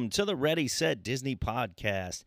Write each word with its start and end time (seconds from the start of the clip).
welcome 0.00 0.08
to 0.08 0.24
the 0.24 0.34
Ready 0.34 0.66
Set 0.66 1.02
Disney 1.02 1.36
podcast. 1.36 2.24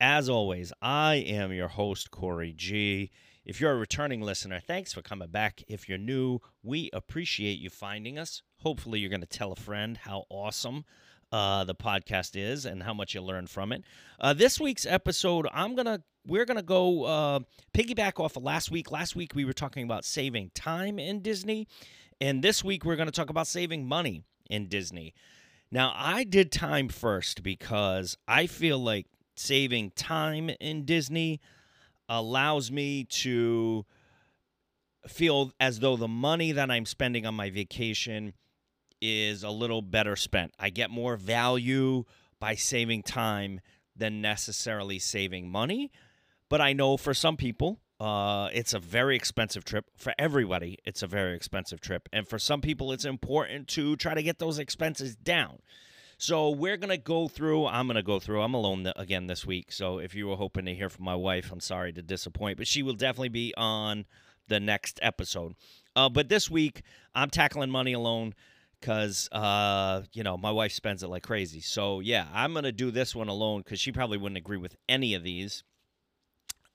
As 0.00 0.30
always, 0.30 0.72
I 0.80 1.16
am 1.16 1.52
your 1.52 1.68
host, 1.68 2.10
Corey 2.10 2.54
G. 2.56 3.10
If 3.44 3.60
you're 3.60 3.72
a 3.72 3.76
returning 3.76 4.22
listener, 4.22 4.58
thanks 4.58 4.94
for 4.94 5.02
coming 5.02 5.28
back. 5.28 5.62
If 5.68 5.86
you're 5.86 5.98
new, 5.98 6.38
we 6.62 6.88
appreciate 6.94 7.58
you 7.58 7.68
finding 7.68 8.18
us. 8.18 8.40
Hopefully, 8.62 9.00
you're 9.00 9.10
going 9.10 9.20
to 9.20 9.26
tell 9.26 9.52
a 9.52 9.56
friend 9.56 9.98
how 9.98 10.24
awesome 10.30 10.86
uh, 11.30 11.64
the 11.64 11.74
podcast 11.74 12.36
is 12.36 12.64
and 12.64 12.84
how 12.84 12.94
much 12.94 13.14
you 13.14 13.20
learn 13.20 13.46
from 13.46 13.72
it. 13.72 13.84
Uh, 14.18 14.32
this 14.32 14.58
week's 14.58 14.86
episode, 14.86 15.46
I'm 15.52 15.74
gonna 15.74 16.02
we're 16.26 16.46
gonna 16.46 16.62
go 16.62 17.04
uh, 17.04 17.40
piggyback 17.74 18.18
off 18.18 18.38
of 18.38 18.44
last 18.44 18.70
week. 18.70 18.90
Last 18.90 19.14
week 19.14 19.34
we 19.34 19.44
were 19.44 19.52
talking 19.52 19.84
about 19.84 20.06
saving 20.06 20.52
time 20.54 20.98
in 20.98 21.20
Disney, 21.20 21.68
and 22.18 22.42
this 22.42 22.64
week 22.64 22.86
we're 22.86 22.96
gonna 22.96 23.10
talk 23.10 23.28
about 23.28 23.46
saving 23.46 23.86
money 23.86 24.22
in 24.48 24.68
Disney. 24.68 25.12
Now, 25.72 25.92
I 25.94 26.24
did 26.24 26.50
time 26.50 26.88
first 26.88 27.42
because 27.42 28.16
I 28.26 28.46
feel 28.46 28.78
like 28.78 29.06
saving 29.36 29.92
time 29.92 30.50
in 30.60 30.84
Disney 30.84 31.40
allows 32.08 32.72
me 32.72 33.04
to 33.04 33.86
feel 35.06 35.52
as 35.60 35.78
though 35.78 35.96
the 35.96 36.08
money 36.08 36.52
that 36.52 36.70
I'm 36.70 36.86
spending 36.86 37.24
on 37.24 37.34
my 37.34 37.50
vacation 37.50 38.34
is 39.00 39.44
a 39.44 39.50
little 39.50 39.80
better 39.80 40.16
spent. 40.16 40.52
I 40.58 40.70
get 40.70 40.90
more 40.90 41.16
value 41.16 42.04
by 42.38 42.56
saving 42.56 43.04
time 43.04 43.60
than 43.96 44.20
necessarily 44.20 44.98
saving 44.98 45.50
money. 45.50 45.90
But 46.48 46.60
I 46.60 46.72
know 46.72 46.96
for 46.96 47.14
some 47.14 47.36
people, 47.36 47.78
uh, 48.00 48.48
it's 48.52 48.72
a 48.72 48.78
very 48.78 49.14
expensive 49.14 49.64
trip. 49.64 49.84
For 49.96 50.14
everybody, 50.18 50.78
it's 50.86 51.02
a 51.02 51.06
very 51.06 51.36
expensive 51.36 51.80
trip. 51.80 52.08
And 52.12 52.26
for 52.26 52.38
some 52.38 52.62
people, 52.62 52.92
it's 52.92 53.04
important 53.04 53.68
to 53.68 53.94
try 53.96 54.14
to 54.14 54.22
get 54.22 54.38
those 54.38 54.58
expenses 54.58 55.14
down. 55.14 55.58
So 56.16 56.50
we're 56.50 56.76
to 56.76 56.96
go 56.98 57.28
through, 57.28 57.66
I'm 57.66 57.88
to 57.88 58.02
go 58.02 58.18
through, 58.18 58.42
I'm 58.42 58.54
alone 58.54 58.84
th- 58.84 58.94
again 58.98 59.26
this 59.26 59.46
week. 59.46 59.72
So 59.72 59.98
if 59.98 60.14
you 60.14 60.26
were 60.28 60.36
hoping 60.36 60.64
to 60.66 60.74
hear 60.74 60.88
from 60.88 61.04
my 61.04 61.14
wife, 61.14 61.50
I'm 61.52 61.60
sorry 61.60 61.92
to 61.92 62.02
disappoint, 62.02 62.58
but 62.58 62.66
she 62.66 62.82
will 62.82 62.94
definitely 62.94 63.30
be 63.30 63.54
on 63.56 64.06
the 64.48 64.60
next 64.60 64.98
episode. 65.02 65.54
Uh, 65.96 66.08
but 66.08 66.28
this 66.28 66.50
week, 66.50 66.82
I'm 67.14 67.30
tackling 67.30 67.70
money 67.70 67.92
alone 67.92 68.34
because 68.80 69.28
uh, 69.32 70.02
you 70.12 70.22
know 70.22 70.36
my 70.36 70.50
wife 70.50 70.72
spends 70.72 71.02
it 71.02 71.08
like 71.08 71.22
crazy. 71.22 71.60
So 71.60 72.00
yeah, 72.00 72.26
I'm 72.32 72.54
gonna 72.54 72.72
do 72.72 72.90
this 72.90 73.14
one 73.14 73.28
alone 73.28 73.62
because 73.62 73.80
she 73.80 73.92
probably 73.92 74.18
wouldn't 74.18 74.38
agree 74.38 74.56
with 74.56 74.76
any 74.88 75.14
of 75.14 75.22
these. 75.22 75.64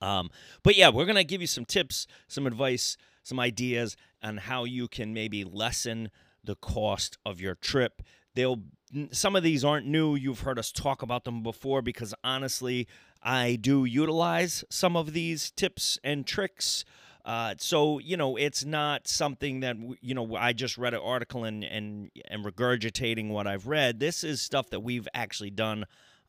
Um, 0.01 0.29
but 0.63 0.75
yeah, 0.75 0.89
we're 0.89 1.05
gonna 1.05 1.23
give 1.23 1.41
you 1.41 1.47
some 1.47 1.65
tips, 1.65 2.07
some 2.27 2.47
advice, 2.47 2.97
some 3.23 3.39
ideas 3.39 3.95
on 4.21 4.37
how 4.37 4.63
you 4.63 4.87
can 4.87 5.13
maybe 5.13 5.43
lessen 5.43 6.09
the 6.43 6.55
cost 6.55 7.17
of 7.25 7.41
your 7.41 7.55
trip. 7.55 8.01
They'll 8.35 8.63
some 9.11 9.35
of 9.35 9.43
these 9.43 9.65
aren't 9.65 9.87
new. 9.87 10.15
You've 10.15 10.41
heard 10.41 10.59
us 10.59 10.71
talk 10.71 11.01
about 11.01 11.25
them 11.25 11.43
before 11.43 11.81
because 11.81 12.13
honestly, 12.23 12.87
I 13.21 13.55
do 13.55 13.85
utilize 13.85 14.63
some 14.69 14.95
of 14.95 15.13
these 15.13 15.51
tips 15.51 15.99
and 16.03 16.25
tricks. 16.25 16.85
Uh, 17.25 17.55
so 17.57 17.99
you 17.99 18.15
know, 18.15 18.35
it's 18.35 18.63
not 18.63 19.07
something 19.07 19.61
that 19.61 19.75
you 20.01 20.13
know 20.13 20.35
I 20.35 20.53
just 20.53 20.77
read 20.77 20.93
an 20.93 21.01
article 21.03 21.43
and 21.43 21.63
and 21.63 22.11
and 22.29 22.45
regurgitating 22.45 23.29
what 23.29 23.47
I've 23.47 23.67
read. 23.67 23.99
This 23.99 24.23
is 24.23 24.41
stuff 24.41 24.69
that 24.69 24.81
we've 24.81 25.07
actually 25.13 25.49
done 25.49 25.85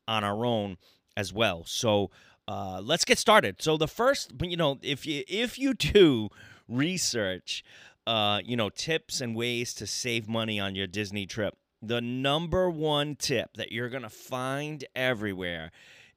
on 0.07 0.23
our 0.23 0.45
own 0.45 0.77
as 1.15 1.31
well. 1.31 1.63
So 1.65 2.09
uh, 2.47 2.81
let's 2.83 3.05
get 3.05 3.17
started. 3.17 3.61
So 3.61 3.77
the 3.77 3.87
first, 3.87 4.31
you 4.41 4.57
know, 4.57 4.79
if 4.81 5.05
you 5.05 5.23
if 5.27 5.59
you 5.59 5.73
do 5.73 6.29
research, 6.67 7.63
uh, 8.05 8.39
you 8.43 8.55
know, 8.55 8.69
tips 8.69 9.19
and 9.19 9.35
ways 9.35 9.73
to 9.75 9.87
save 9.87 10.29
money 10.29 10.59
on 10.59 10.75
your 10.75 10.87
Disney 10.87 11.25
trip, 11.25 11.55
the 11.81 12.01
number 12.01 12.69
one 12.69 13.15
tip 13.15 13.55
that 13.55 13.71
you're 13.71 13.89
gonna 13.89 14.09
find 14.09 14.85
everywhere 14.95 15.71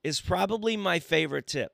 is 0.05 0.21
probably 0.21 0.77
my 0.77 0.99
favorite 1.01 1.47
tip, 1.47 1.73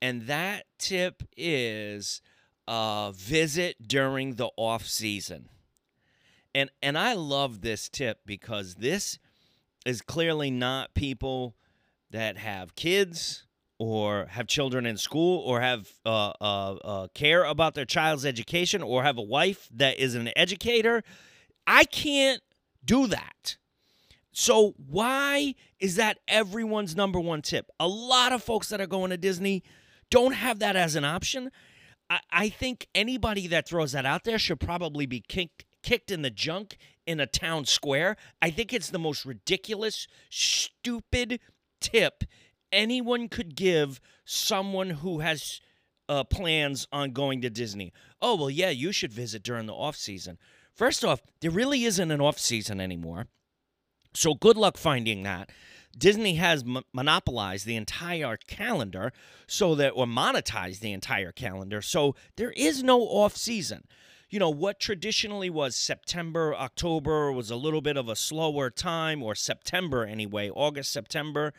and 0.00 0.22
that 0.22 0.64
tip 0.78 1.22
is 1.36 2.22
uh, 2.68 3.10
visit 3.12 3.88
during 3.88 4.34
the 4.34 4.50
off 4.56 4.86
season. 4.86 5.48
And 6.54 6.70
and 6.82 6.96
I 6.96 7.14
love 7.14 7.62
this 7.62 7.88
tip 7.88 8.20
because 8.24 8.76
this 8.76 9.18
is 9.84 10.02
clearly 10.02 10.50
not 10.50 10.94
people 10.94 11.56
that 12.10 12.38
have 12.38 12.74
kids 12.74 13.44
or 13.78 14.26
have 14.30 14.46
children 14.46 14.86
in 14.86 14.96
school 14.96 15.40
or 15.40 15.60
have 15.60 15.88
uh, 16.04 16.32
uh, 16.40 16.74
uh, 16.74 17.08
care 17.14 17.44
about 17.44 17.74
their 17.74 17.84
child's 17.84 18.26
education 18.26 18.82
or 18.82 19.04
have 19.04 19.18
a 19.18 19.22
wife 19.22 19.68
that 19.72 19.98
is 19.98 20.14
an 20.14 20.30
educator. 20.36 21.02
I 21.66 21.84
can't 21.84 22.42
do 22.84 23.06
that. 23.06 23.56
So 24.32 24.74
why 24.76 25.54
is 25.78 25.96
that 25.96 26.18
everyone's 26.26 26.96
number 26.96 27.20
one 27.20 27.42
tip? 27.42 27.70
A 27.78 27.88
lot 27.88 28.32
of 28.32 28.42
folks 28.42 28.68
that 28.68 28.80
are 28.80 28.86
going 28.86 29.10
to 29.10 29.16
Disney 29.16 29.62
don't 30.10 30.34
have 30.34 30.58
that 30.60 30.76
as 30.76 30.96
an 30.96 31.04
option. 31.04 31.50
I, 32.10 32.20
I 32.30 32.48
think 32.48 32.88
anybody 32.94 33.46
that 33.48 33.68
throws 33.68 33.92
that 33.92 34.06
out 34.06 34.24
there 34.24 34.38
should 34.38 34.60
probably 34.60 35.06
be 35.06 35.20
kicked 35.20 35.64
kicked 35.82 36.10
in 36.10 36.22
the 36.22 36.30
junk 36.30 36.76
in 37.06 37.20
a 37.20 37.26
town 37.26 37.64
square. 37.64 38.16
I 38.42 38.50
think 38.50 38.72
it's 38.72 38.90
the 38.90 38.98
most 38.98 39.24
ridiculous, 39.24 40.08
stupid 40.28 41.40
tip 41.80 42.24
anyone 42.72 43.28
could 43.28 43.54
give 43.56 44.00
someone 44.24 44.90
who 44.90 45.20
has 45.20 45.60
uh, 46.08 46.24
plans 46.24 46.86
on 46.92 47.12
going 47.12 47.42
to 47.42 47.50
Disney. 47.50 47.92
Oh, 48.20 48.36
well, 48.36 48.50
yeah, 48.50 48.70
you 48.70 48.92
should 48.92 49.12
visit 49.12 49.42
during 49.42 49.66
the 49.66 49.74
off 49.74 49.96
season. 49.96 50.38
First 50.72 51.04
off, 51.04 51.20
there 51.40 51.50
really 51.50 51.84
isn't 51.84 52.10
an 52.10 52.20
off 52.20 52.38
season 52.38 52.80
anymore. 52.80 53.26
So 54.14 54.34
good 54.34 54.56
luck 54.56 54.76
finding 54.76 55.22
that. 55.24 55.50
Disney 55.96 56.34
has 56.36 56.62
m- 56.62 56.84
monopolized 56.92 57.66
the 57.66 57.76
entire 57.76 58.36
calendar 58.36 59.12
so 59.46 59.74
that 59.74 59.90
or 59.90 60.06
monetized 60.06 60.80
the 60.80 60.92
entire 60.92 61.32
calendar. 61.32 61.82
So 61.82 62.14
there 62.36 62.52
is 62.52 62.82
no 62.82 63.00
off 63.00 63.36
season. 63.36 63.84
You 64.30 64.38
know, 64.38 64.50
what 64.50 64.78
traditionally 64.78 65.48
was 65.48 65.74
September, 65.74 66.54
October 66.54 67.32
was 67.32 67.50
a 67.50 67.56
little 67.56 67.80
bit 67.80 67.96
of 67.96 68.08
a 68.08 68.16
slower 68.16 68.70
time 68.70 69.22
or 69.22 69.34
September 69.34 70.04
anyway, 70.04 70.50
August, 70.50 70.92
September. 70.92 71.54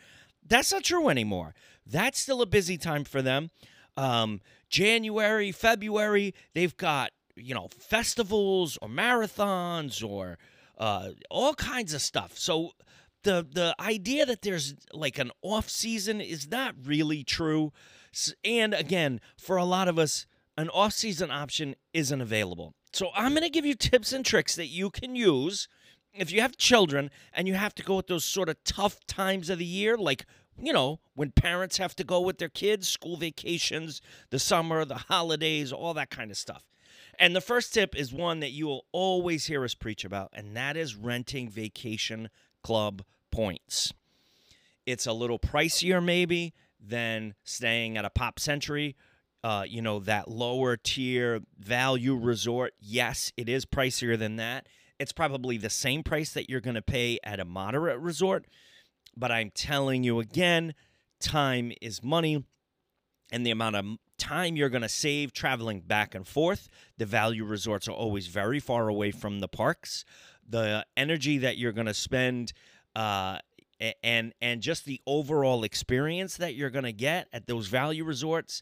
That's 0.46 0.72
not 0.72 0.84
true 0.84 1.10
anymore. 1.10 1.54
That's 1.86 2.20
still 2.20 2.42
a 2.42 2.46
busy 2.46 2.78
time 2.78 3.04
for 3.04 3.22
them. 3.22 3.50
Um, 3.98 4.42
January, 4.70 5.52
February, 5.52 6.34
they've 6.54 6.76
got, 6.78 7.12
you 7.36 7.54
know, 7.54 7.68
festivals 7.80 8.78
or 8.82 8.88
marathons 8.88 10.08
or 10.08 10.38
uh, 10.78 11.10
all 11.30 11.54
kinds 11.54 11.94
of 11.94 12.02
stuff. 12.02 12.38
So 12.38 12.72
the 13.24 13.46
the 13.52 13.76
idea 13.80 14.26
that 14.26 14.42
there's 14.42 14.76
like 14.94 15.20
an 15.20 15.32
off 15.42 15.70
season 15.70 16.22
is 16.22 16.50
not 16.50 16.76
really 16.84 17.24
true. 17.24 17.72
And 18.46 18.74
again, 18.74 19.20
for 19.38 19.58
a 19.58 19.66
lot 19.66 19.88
of 19.88 20.00
us, 20.00 20.26
an 20.58 20.70
off 20.70 20.94
season 20.94 21.32
option 21.32 21.76
isn't 21.94 22.22
available. 22.22 22.74
So 22.94 23.10
I'm 23.16 23.32
going 23.34 23.44
to 23.44 23.50
give 23.50 23.66
you 23.66 23.76
tips 23.76 24.14
and 24.14 24.26
tricks 24.26 24.56
that 24.56 24.68
you 24.68 24.90
can 24.90 25.16
use 25.16 25.68
if 26.14 26.32
you 26.32 26.42
have 26.42 26.58
children 26.58 27.12
and 27.34 27.48
you 27.48 27.56
have 27.56 27.76
to 27.76 27.84
go 27.84 28.00
at 28.00 28.08
those 28.08 28.26
sort 28.26 28.50
of 28.50 28.64
tough 28.64 29.06
times 29.08 29.50
of 29.50 29.60
the 29.60 29.66
year, 29.66 29.98
like 29.98 30.26
you 30.62 30.74
know, 30.74 31.00
when 31.16 31.32
parents 31.32 31.78
have 31.78 31.96
to 31.96 32.04
go 32.04 32.20
with 32.20 32.38
their 32.38 32.50
kids, 32.50 32.88
school 32.88 33.18
vacations, 33.18 34.02
the 34.30 34.40
summer, 34.40 34.86
the 34.86 34.96
holidays, 34.96 35.72
all 35.72 35.94
that 35.94 36.10
kind 36.10 36.32
of 36.32 36.38
stuff. 36.38 36.64
And 37.18 37.36
the 37.36 37.42
first 37.42 37.74
tip 37.74 37.96
is 37.96 38.14
one 38.14 38.40
that 38.40 38.52
you 38.52 38.66
will 38.68 38.86
always 38.92 39.46
hear 39.46 39.64
us 39.64 39.74
preach 39.74 40.06
about, 40.06 40.30
and 40.34 40.56
that 40.56 40.78
is 40.78 40.96
renting 40.96 41.50
vacation 41.50 42.30
club 42.64 43.04
points. 43.32 43.94
It's 44.86 45.06
a 45.06 45.14
little 45.14 45.40
pricier, 45.40 46.04
maybe, 46.04 46.54
than 46.80 47.36
staying 47.44 47.98
at 47.98 48.06
a 48.06 48.10
Pop 48.10 48.40
Century. 48.40 48.96
Uh, 49.42 49.64
you 49.66 49.82
know, 49.82 50.00
that 50.00 50.30
lower 50.30 50.76
tier 50.76 51.42
value 51.58 52.14
resort. 52.14 52.74
Yes, 52.80 53.32
it 53.38 53.48
is 53.48 53.66
pricier 53.66 54.20
than 54.20 54.36
that. 54.36 54.68
It's 55.00 55.12
probably 55.12 55.58
the 55.58 55.70
same 55.70 56.04
price 56.04 56.34
that 56.34 56.50
you're 56.50 56.62
going 56.62 56.76
to 56.76 56.82
pay 56.82 57.20
at 57.24 57.40
a 57.40 57.46
moderate 57.46 58.00
resort. 58.00 58.46
But 59.16 59.32
I'm 59.32 59.52
telling 59.52 60.04
you 60.04 60.20
again, 60.20 60.74
time 61.20 61.72
is 61.82 62.04
money. 62.04 62.44
And 63.32 63.46
the 63.46 63.52
amount 63.52 63.76
of 63.76 63.86
time 64.18 64.56
you're 64.56 64.70
going 64.70 64.82
to 64.82 64.90
save 64.90 65.34
traveling 65.34 65.82
back 65.82 66.14
and 66.14 66.28
forth. 66.28 66.68
The 66.98 67.06
value 67.06 67.46
resorts 67.46 67.88
are 67.88 67.94
always 67.94 68.28
very 68.28 68.60
far 68.60 68.88
away 68.88 69.12
from 69.12 69.40
the 69.40 69.48
parks. 69.48 70.04
The 70.48 70.86
energy 70.98 71.38
that 71.40 71.58
you're 71.58 71.72
going 71.72 71.88
to 71.88 71.94
spend 71.94 72.54
uh, 72.96 73.40
and 74.04 74.34
and 74.42 74.62
just 74.62 74.86
the 74.86 75.00
overall 75.08 75.64
experience 75.64 76.38
that 76.38 76.56
you're 76.56 76.70
going 76.70 76.84
to 76.84 76.92
get 76.92 77.28
at 77.32 77.48
those 77.48 77.68
value 77.68 78.04
resorts 78.04 78.62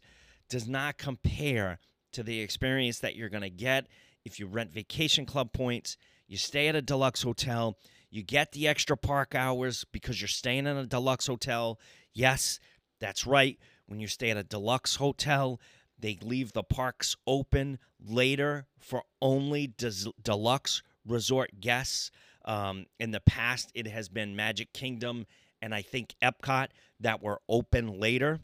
does 0.50 0.68
not 0.68 0.98
compare 0.98 1.80
to 2.12 2.24
the 2.24 2.40
experience 2.40 3.00
that 3.00 3.16
you're 3.16 3.30
going 3.30 3.42
to 3.42 3.50
get 3.50 3.88
if 4.26 4.40
you 4.40 4.46
rent 4.46 4.72
vacation 4.72 5.26
club 5.26 5.54
points, 5.54 5.98
you 6.28 6.38
stay 6.38 6.68
at 6.68 6.76
a 6.76 6.82
deluxe 6.82 7.24
hotel, 7.24 7.78
you 8.10 8.24
get 8.24 8.52
the 8.52 8.68
extra 8.68 8.98
park 8.98 9.36
hours 9.36 9.86
because 9.92 10.22
you're 10.22 10.28
staying 10.28 10.68
in 10.68 10.78
a 10.78 10.86
deluxe 10.86 11.28
hotel. 11.28 11.80
Yes, 12.14 12.60
that's 13.00 13.26
right. 13.26 13.58
When 13.88 14.00
you 14.00 14.08
stay 14.08 14.30
at 14.30 14.38
a 14.38 14.44
deluxe 14.44 14.96
hotel, 14.96 15.60
they 16.00 16.18
leave 16.22 16.54
the 16.54 16.64
parks 16.64 17.16
open 17.26 17.80
later 18.00 18.68
for 18.80 19.04
only 19.22 19.68
des- 19.68 20.12
deluxe 20.22 20.84
resort 21.06 21.60
guests. 21.60 22.12
Um, 22.46 22.86
in 23.00 23.12
the 23.12 23.20
past, 23.20 23.72
it 23.74 23.88
has 23.88 24.10
been 24.10 24.36
Magic 24.36 24.74
Kingdom 24.74 25.26
and 25.62 25.74
I 25.74 25.82
think 25.82 26.16
Epcot 26.22 26.68
that 27.00 27.22
were 27.22 27.42
open 27.50 28.00
later. 28.00 28.40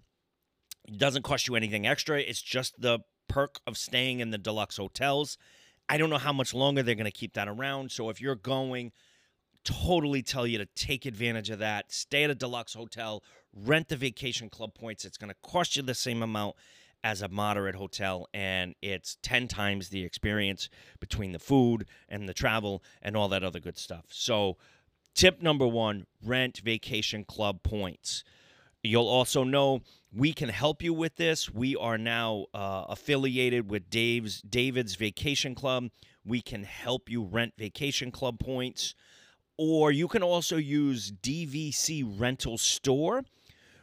It 0.88 0.97
doesn't 0.97 1.24
cost 1.24 1.47
you 1.47 1.56
anything 1.56 1.88
extra. 1.88 2.19
It's 2.19 2.41
just 2.41 2.79
the 2.81 3.00
perk 3.27 3.59
of 3.65 3.77
staying 3.77 4.19
in 4.19 4.31
the 4.31 4.38
deluxe 4.38 4.77
hotels. 4.77 5.38
I 5.89 5.97
don't 5.97 6.09
know 6.09 6.18
how 6.18 6.33
much 6.33 6.53
longer 6.53 6.83
they're 6.83 6.95
going 6.95 7.06
to 7.06 7.12
keep 7.12 7.33
that 7.33 7.47
around. 7.47 7.91
So 7.91 8.09
if 8.09 8.21
you're 8.21 8.35
going, 8.35 8.91
totally 9.63 10.21
tell 10.21 10.45
you 10.47 10.57
to 10.57 10.65
take 10.65 11.06
advantage 11.06 11.50
of 11.50 11.59
that. 11.59 11.91
Stay 11.91 12.24
at 12.24 12.30
a 12.30 12.35
deluxe 12.35 12.74
hotel, 12.74 13.24
rent 13.53 13.89
the 13.89 13.97
vacation 13.97 14.50
club 14.50 14.74
points. 14.74 15.06
It's 15.06 15.18
going 15.18 15.30
to 15.30 15.50
cost 15.50 15.75
you 15.75 15.83
the 15.83 15.95
same 15.95 16.24
amount 16.24 16.56
as 17.03 17.21
a 17.21 17.27
moderate 17.27 17.75
hotel, 17.75 18.30
and 18.33 18.75
it's 18.81 19.18
10 19.24 19.50
times 19.50 19.89
the 19.89 20.06
experience 20.06 20.69
between 21.01 21.33
the 21.33 21.39
food 21.39 21.86
and 22.07 22.29
the 22.29 22.33
travel 22.33 22.81
and 23.01 23.18
all 23.18 23.27
that 23.27 23.44
other 23.44 23.59
good 23.59 23.77
stuff. 23.77 24.06
So, 24.09 24.56
tip 25.13 25.41
number 25.41 25.68
one 25.68 26.06
rent 26.24 26.62
vacation 26.63 27.25
club 27.25 27.62
points. 27.62 28.24
You'll 28.83 29.07
also 29.07 29.45
know 29.45 29.81
we 30.12 30.33
can 30.33 30.50
help 30.50 30.83
you 30.83 30.94
with 30.94 31.15
this. 31.15 31.50
We 31.50 31.75
are 31.77 31.97
now 31.97 32.47
uh, 32.53 32.85
affiliated 32.89 33.71
with 33.71 33.89
Dave's 33.89 34.41
David's 34.41 34.95
Vacation 34.95 35.56
Club. 35.56 35.89
We 36.25 36.41
can 36.41 36.63
help 36.63 37.09
you 37.09 37.24
rent 37.24 37.53
vacation 37.57 38.12
club 38.12 38.39
points, 38.39 38.94
or 39.57 39.91
you 39.91 40.07
can 40.09 40.21
also 40.21 40.57
use 40.57 41.12
DVC 41.12 42.03
Rental 42.19 42.57
Store. 42.57 43.24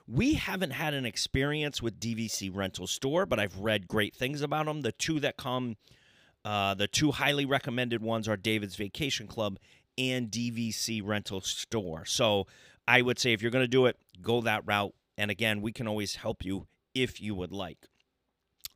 We 0.07 0.35
haven't 0.35 0.73
had 0.73 0.93
an 0.93 1.07
experience 1.07 1.81
with 1.81 1.99
DVC 1.99 2.51
Rental 2.55 2.87
Store, 2.87 3.25
but 3.25 3.39
I've 3.39 3.59
read 3.59 3.89
great 3.89 4.15
things 4.15 4.43
about 4.43 4.67
them. 4.67 4.83
The 4.83 4.93
two 4.93 5.21
that 5.21 5.37
come, 5.37 5.77
uh, 6.45 6.75
the 6.75 6.89
two 6.89 7.13
highly 7.13 7.47
recommended 7.47 8.03
ones 8.03 8.29
are 8.29 8.37
David's 8.37 8.77
Vacation 8.77 9.27
Club 9.27 9.59
and 9.97 10.31
DVC 10.31 11.01
Rental 11.05 11.41
Store. 11.41 12.05
So 12.05 12.47
I 12.87 13.03
would 13.03 13.19
say 13.19 13.33
if 13.33 13.43
you're 13.43 13.51
going 13.51 13.65
to 13.65 13.69
do 13.69 13.87
it, 13.87 13.97
go 14.21 14.41
that 14.43 14.63
route. 14.67 14.95
And 15.17 15.31
again, 15.31 15.61
we 15.61 15.73
can 15.73 15.87
always 15.87 16.17
help 16.17 16.45
you 16.45 16.67
if 16.95 17.21
you 17.21 17.35
would 17.35 17.53
like. 17.53 17.89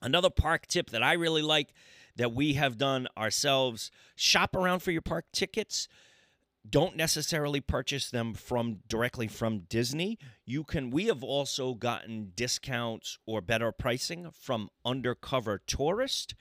Another 0.03 0.31
park 0.31 0.67
tip 0.67 0.91
that 0.91 1.03
I 1.03 1.15
really 1.15 1.43
like 1.43 1.73
that 2.17 2.33
we 2.33 2.55
have 2.55 2.79
done 2.79 3.09
ourselves 3.17 3.91
shop 4.15 4.55
around 4.55 4.81
for 4.81 4.91
your 4.91 5.03
park 5.03 5.25
tickets 5.33 5.89
don't 6.69 6.97
necessarily 6.97 7.61
purchase 7.61 8.11
them 8.11 8.33
from 8.33 8.79
directly 8.89 9.29
from 9.29 9.61
Disney. 9.61 10.19
You 10.47 10.65
can 10.65 10.91
we 10.91 11.07
have 11.07 11.23
also 11.23 11.75
gotten 11.75 12.33
discounts 12.35 13.19
or 13.27 13.41
better 13.41 13.71
pricing 13.71 14.31
from 14.33 14.71
Undercover 14.85 15.59
Tourist 15.67 16.35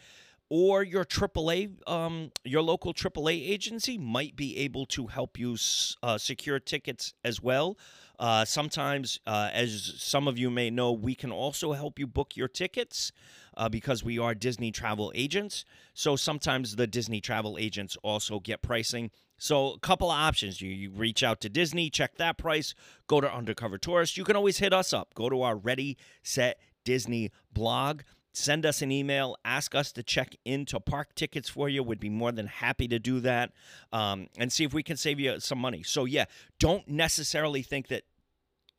or 0.55 0.83
your 0.83 1.03
AAA, 1.03 1.71
um, 1.89 2.31
your 2.44 2.61
local 2.61 2.94
AAA 2.94 3.50
agency 3.50 3.97
might 3.97 4.35
be 4.35 4.55
able 4.59 4.85
to 4.85 5.07
help 5.07 5.39
you 5.39 5.57
uh, 6.03 6.15
secure 6.15 6.59
tickets 6.59 7.15
as 7.23 7.41
well. 7.41 7.75
Uh, 8.19 8.45
sometimes, 8.45 9.19
uh, 9.25 9.50
as 9.51 9.95
some 9.97 10.27
of 10.27 10.38
you 10.38 10.51
may 10.51 10.69
know, 10.69 10.91
we 10.91 11.15
can 11.15 11.31
also 11.31 11.73
help 11.73 11.97
you 11.97 12.05
book 12.05 12.38
your 12.38 12.47
tickets 12.47 13.11
uh, 13.57 13.67
because 13.67 14.03
we 14.03 14.19
are 14.19 14.35
Disney 14.35 14.71
travel 14.71 15.11
agents. 15.15 15.65
So 15.95 16.15
sometimes 16.15 16.75
the 16.75 16.85
Disney 16.85 17.19
travel 17.19 17.57
agents 17.59 17.97
also 18.03 18.39
get 18.39 18.61
pricing. 18.61 19.09
So 19.39 19.71
a 19.71 19.79
couple 19.79 20.11
of 20.11 20.19
options. 20.19 20.61
You, 20.61 20.69
you 20.69 20.91
reach 20.91 21.23
out 21.23 21.41
to 21.41 21.50
Disney, 21.50 21.89
check 21.89 22.17
that 22.17 22.38
price, 22.38 22.75
go 23.07 23.19
to 23.19 23.27
Undercover 23.27 23.79
Tourist. 23.79 24.17
You 24.17 24.23
can 24.23 24.35
always 24.35 24.59
hit 24.59 24.71
us 24.71 24.94
up. 24.94 25.15
Go 25.15 25.29
to 25.29 25.41
our 25.41 25.55
Ready, 25.55 25.97
Set, 26.21 26.59
Disney 26.85 27.31
blog 27.51 28.01
send 28.33 28.65
us 28.65 28.81
an 28.81 28.91
email 28.91 29.38
ask 29.45 29.75
us 29.75 29.91
to 29.91 30.03
check 30.03 30.35
into 30.44 30.80
park 30.80 31.15
tickets 31.15 31.50
for 31.50 31.69
you. 31.69 31.83
We'd 31.83 32.00
be 32.00 32.09
more 32.09 32.31
than 32.31 32.47
happy 32.47 32.88
to 32.88 33.00
do 33.00 33.19
that 33.21 33.51
um, 33.91 34.27
and 34.38 34.51
see 34.51 34.63
if 34.63 34.74
we 34.74 34.83
can 34.83 34.97
save 34.97 35.19
you 35.19 35.39
some 35.39 35.59
money. 35.59 35.83
So 35.83 36.06
yeah 36.06 36.25
don't 36.59 36.88
necessarily 36.88 37.62
think 37.62 37.88
that 37.88 38.03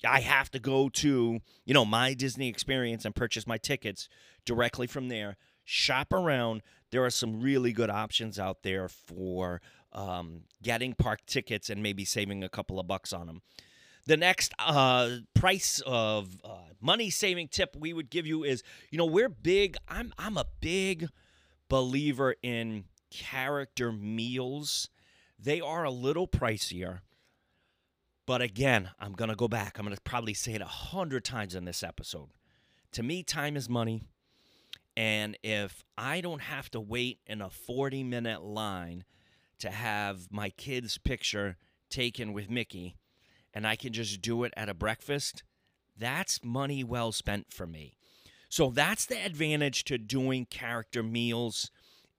i 0.06 0.20
have 0.20 0.50
to 0.50 0.58
go 0.58 0.88
to 0.88 1.40
you 1.64 1.74
know 1.74 1.84
my 1.84 2.12
disney 2.12 2.48
experience 2.48 3.04
and 3.04 3.14
purchase 3.14 3.46
my 3.46 3.56
tickets 3.56 4.08
directly 4.44 4.86
from 4.86 5.08
there. 5.08 5.36
Shop 5.64 6.12
around. 6.12 6.62
There 6.90 7.04
are 7.04 7.10
some 7.10 7.40
really 7.40 7.72
good 7.72 7.90
options 7.90 8.38
out 8.38 8.62
there 8.62 8.88
for 8.88 9.60
um, 9.92 10.42
getting 10.62 10.94
park 10.94 11.20
tickets 11.26 11.70
and 11.70 11.82
maybe 11.82 12.04
saving 12.04 12.44
a 12.44 12.48
couple 12.48 12.78
of 12.78 12.86
bucks 12.86 13.12
on 13.12 13.26
them 13.26 13.42
the 14.06 14.16
next 14.16 14.52
uh, 14.58 15.16
price 15.34 15.82
of 15.86 16.36
uh, 16.44 16.58
money 16.80 17.10
saving 17.10 17.48
tip 17.48 17.74
we 17.78 17.92
would 17.92 18.10
give 18.10 18.26
you 18.26 18.44
is 18.44 18.62
you 18.90 18.98
know 18.98 19.06
we're 19.06 19.28
big 19.28 19.76
i'm 19.88 20.12
i'm 20.18 20.36
a 20.36 20.44
big 20.60 21.08
believer 21.68 22.34
in 22.42 22.84
character 23.10 23.92
meals. 23.92 24.90
They 25.38 25.60
are 25.60 25.84
a 25.84 25.90
little 25.90 26.26
pricier 26.26 27.00
but 28.26 28.40
again 28.40 28.90
i'm 28.98 29.12
gonna 29.12 29.36
go 29.36 29.48
back. 29.48 29.78
I'm 29.78 29.84
gonna 29.84 29.96
probably 30.04 30.34
say 30.34 30.54
it 30.54 30.62
a 30.62 30.66
hundred 30.66 31.24
times 31.24 31.54
in 31.54 31.64
this 31.64 31.82
episode. 31.82 32.30
To 32.92 33.02
me 33.02 33.22
time 33.22 33.56
is 33.56 33.68
money 33.68 34.02
and 34.96 35.36
if 35.42 35.84
i 35.98 36.20
don't 36.20 36.42
have 36.42 36.70
to 36.70 36.80
wait 36.80 37.18
in 37.26 37.40
a 37.40 37.50
40 37.50 38.04
minute 38.04 38.42
line 38.42 39.04
to 39.58 39.70
have 39.70 40.30
my 40.30 40.50
kid's 40.50 40.98
picture 40.98 41.56
taken 41.90 42.32
with 42.32 42.50
mickey 42.50 42.96
and 43.54 43.66
I 43.66 43.76
can 43.76 43.92
just 43.92 44.20
do 44.20 44.44
it 44.44 44.52
at 44.56 44.68
a 44.68 44.74
breakfast, 44.74 45.44
that's 45.96 46.44
money 46.44 46.82
well 46.82 47.12
spent 47.12 47.52
for 47.52 47.66
me. 47.66 47.96
So 48.48 48.70
that's 48.70 49.06
the 49.06 49.24
advantage 49.24 49.84
to 49.84 49.98
doing 49.98 50.46
character 50.46 51.02
meals 51.02 51.70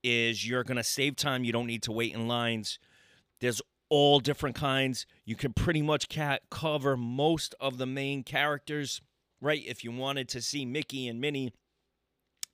is 0.04 0.48
you're 0.48 0.64
going 0.64 0.78
to 0.78 0.84
save 0.84 1.16
time, 1.16 1.44
you 1.44 1.52
don't 1.52 1.66
need 1.66 1.84
to 1.84 1.92
wait 1.92 2.14
in 2.14 2.28
lines. 2.28 2.80
There's 3.42 3.62
all 3.90 4.20
different 4.20 4.56
kinds. 4.56 5.06
You 5.26 5.36
can 5.36 5.54
pretty 5.54 5.82
much 5.82 6.08
cover 6.50 6.98
most 6.98 7.56
of 7.60 7.78
the 7.78 7.86
main 7.86 8.24
characters, 8.24 9.02
right? 9.42 9.64
If 9.66 9.84
you 9.84 9.92
wanted 9.92 10.30
to 10.30 10.42
see 10.42 10.66
Mickey 10.66 11.08
and 11.08 11.20
Minnie, 11.20 11.54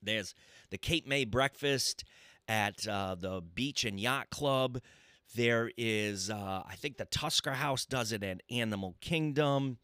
there's 0.01 0.33
the 0.69 0.77
Cape 0.77 1.07
May 1.07 1.25
breakfast 1.25 2.03
at 2.47 2.87
uh, 2.87 3.15
the 3.15 3.41
Beach 3.41 3.85
and 3.85 3.99
Yacht 3.99 4.29
Club. 4.29 4.79
There 5.35 5.71
is, 5.77 6.29
uh, 6.29 6.63
I 6.67 6.75
think 6.75 6.97
the 6.97 7.05
Tusker 7.05 7.51
House 7.51 7.85
does 7.85 8.11
it 8.11 8.23
at 8.23 8.41
Animal 8.49 8.95
Kingdom. 9.01 9.77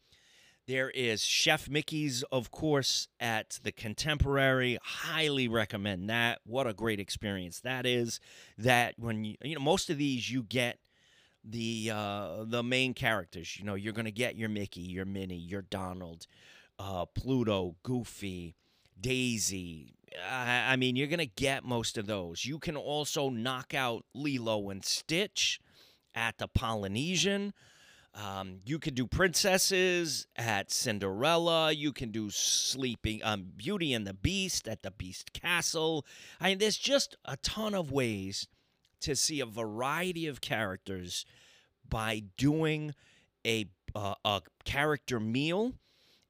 There 0.66 0.90
is 0.90 1.22
Chef 1.22 1.70
Mickey's, 1.70 2.22
of 2.30 2.50
course, 2.50 3.08
at 3.18 3.58
the 3.62 3.72
Contemporary. 3.72 4.78
Highly 4.82 5.48
recommend 5.48 6.10
that. 6.10 6.40
What 6.44 6.66
a 6.66 6.74
great 6.74 7.00
experience 7.00 7.60
that 7.60 7.86
is. 7.86 8.20
That 8.58 8.94
when 8.98 9.24
you, 9.24 9.36
you 9.42 9.54
know, 9.54 9.62
most 9.62 9.88
of 9.88 9.96
these 9.96 10.30
you 10.30 10.42
get 10.42 10.78
the 11.44 11.90
uh, 11.94 12.44
the 12.44 12.62
main 12.62 12.94
characters. 12.94 13.58
You 13.58 13.64
know, 13.64 13.74
you're 13.74 13.92
going 13.92 14.04
to 14.04 14.12
get 14.12 14.36
your 14.36 14.48
Mickey, 14.48 14.82
your 14.82 15.04
Minnie, 15.04 15.36
your 15.38 15.62
Donald, 15.62 16.26
uh, 16.78 17.06
Pluto, 17.06 17.76
Goofy, 17.82 18.54
Daisy, 19.00 19.94
I 20.30 20.76
mean, 20.76 20.96
you're 20.96 21.06
going 21.06 21.18
to 21.18 21.26
get 21.26 21.64
most 21.64 21.98
of 21.98 22.06
those. 22.06 22.44
You 22.44 22.58
can 22.58 22.76
also 22.76 23.28
knock 23.28 23.74
out 23.74 24.04
Lilo 24.14 24.70
and 24.70 24.84
Stitch 24.84 25.60
at 26.14 26.38
the 26.38 26.48
Polynesian. 26.48 27.52
Um, 28.14 28.60
you 28.64 28.78
can 28.78 28.94
do 28.94 29.06
princesses 29.06 30.26
at 30.36 30.72
Cinderella. 30.72 31.72
You 31.72 31.92
can 31.92 32.10
do 32.10 32.30
Sleeping 32.30 33.20
um, 33.22 33.52
Beauty 33.56 33.92
and 33.92 34.06
the 34.06 34.14
Beast 34.14 34.66
at 34.66 34.82
the 34.82 34.90
Beast 34.90 35.32
Castle. 35.32 36.04
I 36.40 36.48
mean, 36.48 36.58
there's 36.58 36.78
just 36.78 37.16
a 37.24 37.36
ton 37.36 37.74
of 37.74 37.92
ways 37.92 38.48
to 39.00 39.14
see 39.14 39.40
a 39.40 39.46
variety 39.46 40.26
of 40.26 40.40
characters 40.40 41.24
by 41.88 42.24
doing 42.36 42.94
a 43.46 43.66
uh, 43.94 44.14
a 44.24 44.42
character 44.64 45.20
meal 45.20 45.74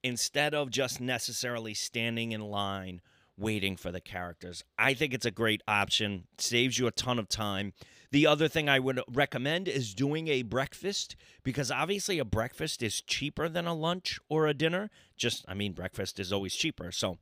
instead 0.02 0.54
of 0.54 0.70
just 0.70 1.00
necessarily 1.00 1.74
standing 1.74 2.32
in 2.32 2.40
line 2.40 3.00
waiting 3.38 3.76
for 3.76 3.92
the 3.92 4.00
characters. 4.00 4.64
I 4.78 4.94
think 4.94 5.14
it's 5.14 5.26
a 5.26 5.30
great 5.30 5.62
option, 5.68 6.24
saves 6.38 6.78
you 6.78 6.86
a 6.86 6.92
ton 6.92 7.18
of 7.18 7.28
time. 7.28 7.72
The 8.10 8.26
other 8.26 8.48
thing 8.48 8.68
I 8.68 8.78
would 8.78 9.00
recommend 9.06 9.68
is 9.68 9.94
doing 9.94 10.28
a 10.28 10.42
breakfast 10.42 11.14
because 11.42 11.70
obviously 11.70 12.18
a 12.18 12.24
breakfast 12.24 12.82
is 12.82 13.00
cheaper 13.02 13.48
than 13.48 13.66
a 13.66 13.74
lunch 13.74 14.18
or 14.28 14.46
a 14.46 14.54
dinner. 14.54 14.90
Just, 15.16 15.44
I 15.46 15.54
mean, 15.54 15.72
breakfast 15.72 16.18
is 16.18 16.32
always 16.32 16.54
cheaper. 16.54 16.90
So 16.90 17.18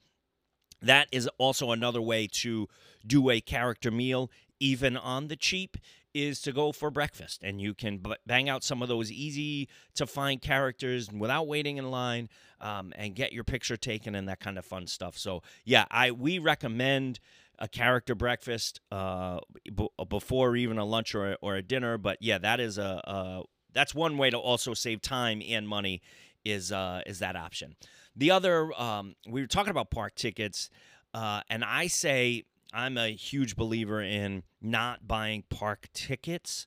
that 0.81 1.09
is 1.11 1.29
also 1.39 1.73
another 1.73 2.01
way 2.01 2.29
to 2.33 2.69
do 3.07 3.31
a 3.31 3.41
character 3.41 3.91
meal, 3.91 4.31
even 4.61 4.97
on 4.97 5.29
the 5.29 5.37
cheap, 5.37 5.77
is 6.17 6.41
to 6.43 6.53
go 6.53 6.73
for 6.73 6.91
breakfast. 6.91 7.43
And 7.43 7.61
you 7.61 7.75
can 7.75 8.03
bang 8.27 8.49
out 8.49 8.65
some 8.65 8.83
of 8.83 8.89
those 8.89 9.13
easy 9.13 9.69
to 9.95 10.07
find 10.07 10.41
characters 10.41 11.11
without 11.13 11.47
waiting 11.47 11.77
in 11.77 11.91
line 11.91 12.29
um, 12.61 12.93
and 12.97 13.15
get 13.15 13.33
your 13.33 13.45
picture 13.45 13.77
taken 13.77 14.15
and 14.15 14.29
that 14.29 14.41
kind 14.41 14.59
of 14.59 14.65
fun 14.65 14.87
stuff. 14.87 15.19
So, 15.19 15.43
yeah, 15.65 15.85
I 15.91 16.11
we 16.11 16.39
recommend 16.39 17.21
a 17.59 17.69
character 17.69 18.15
breakfast 18.15 18.81
uh, 18.91 19.39
b- 19.75 19.89
before 20.09 20.57
even 20.57 20.79
a 20.79 20.85
lunch 20.85 21.15
or 21.15 21.33
a, 21.33 21.37
or 21.41 21.57
a 21.57 21.63
dinner. 21.63 21.99
But 21.99 22.19
yeah, 22.21 22.39
that 22.39 22.61
is 22.61 22.79
a, 22.79 23.01
a 23.05 23.43
that's 23.73 23.95
one 23.95 24.17
way 24.17 24.31
to 24.31 24.39
also 24.39 24.75
save 24.75 25.03
time 25.03 25.43
and 25.47 25.69
money 25.69 26.03
is 26.45 26.73
uh, 26.73 27.03
is 27.07 27.19
that 27.19 27.37
option. 27.37 27.77
The 28.15 28.31
other, 28.31 28.73
um, 28.81 29.15
we 29.29 29.43
were 29.43 29.47
talking 29.47 29.71
about 29.71 29.91
park 29.91 30.15
tickets, 30.15 30.71
uh, 31.13 31.43
and 31.51 31.63
I 31.63 31.87
say 31.89 32.45
I'm 32.73 32.99
a 32.99 33.15
huge 33.15 33.57
believer 33.57 34.03
in 34.03 34.43
not 34.61 35.07
buying 35.07 35.45
park 35.49 35.89
tickets 35.95 36.67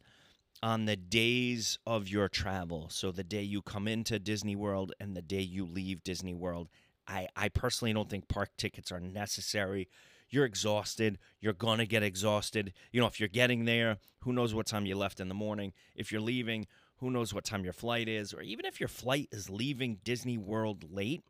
on 0.62 0.86
the 0.86 0.96
days 0.96 1.78
of 1.86 2.08
your 2.08 2.28
travel. 2.28 2.88
So 2.90 3.12
the 3.12 3.24
day 3.24 3.44
you 3.44 3.62
come 3.62 3.88
into 3.88 4.20
Disney 4.20 4.56
World 4.56 4.94
and 5.00 5.16
the 5.16 5.22
day 5.22 5.42
you 5.42 5.66
leave 5.66 6.04
Disney 6.04 6.34
World. 6.34 6.70
I, 7.08 7.28
I 7.36 7.50
personally 7.50 7.94
don't 7.94 8.10
think 8.10 8.28
park 8.28 8.50
tickets 8.58 8.92
are 8.92 9.00
necessary. 9.00 9.88
You're 10.30 10.46
exhausted. 10.46 11.18
You're 11.40 11.54
going 11.54 11.80
to 11.80 11.86
get 11.86 12.04
exhausted. 12.04 12.74
You 12.92 13.02
know, 13.02 13.08
if 13.08 13.20
you're 13.20 13.30
getting 13.30 13.66
there, 13.66 13.98
who 14.22 14.34
knows 14.34 14.54
what 14.54 14.68
time 14.68 14.86
you 14.86 14.96
left 14.96 15.20
in 15.20 15.28
the 15.28 15.34
morning. 15.34 15.74
If 15.96 16.12
you're 16.12 16.22
leaving, 16.22 16.68
who 16.98 17.10
knows 17.10 17.34
what 17.34 17.46
time 17.46 17.64
your 17.64 17.74
flight 17.74 18.08
is. 18.08 18.34
Or 18.34 18.42
even 18.42 18.66
if 18.66 18.80
your 18.80 18.90
flight 18.90 19.30
is 19.32 19.50
leaving 19.50 20.00
Disney 20.04 20.38
World 20.38 20.86
late, 20.92 21.24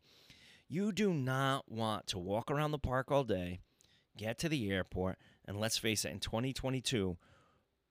you 0.67 0.91
do 0.91 1.13
not 1.13 1.71
want 1.71 2.07
to 2.07 2.19
walk 2.19 2.51
around 2.51 2.71
the 2.71 2.79
park 2.79 3.11
all 3.11 3.23
day, 3.23 3.59
get 4.19 4.37
to 4.39 4.49
the 4.49 4.69
airport, 4.69 5.17
and 5.45 5.59
let's 5.59 5.77
face 5.77 6.03
it, 6.03 6.11
in 6.11 6.19
2022, 6.19 7.17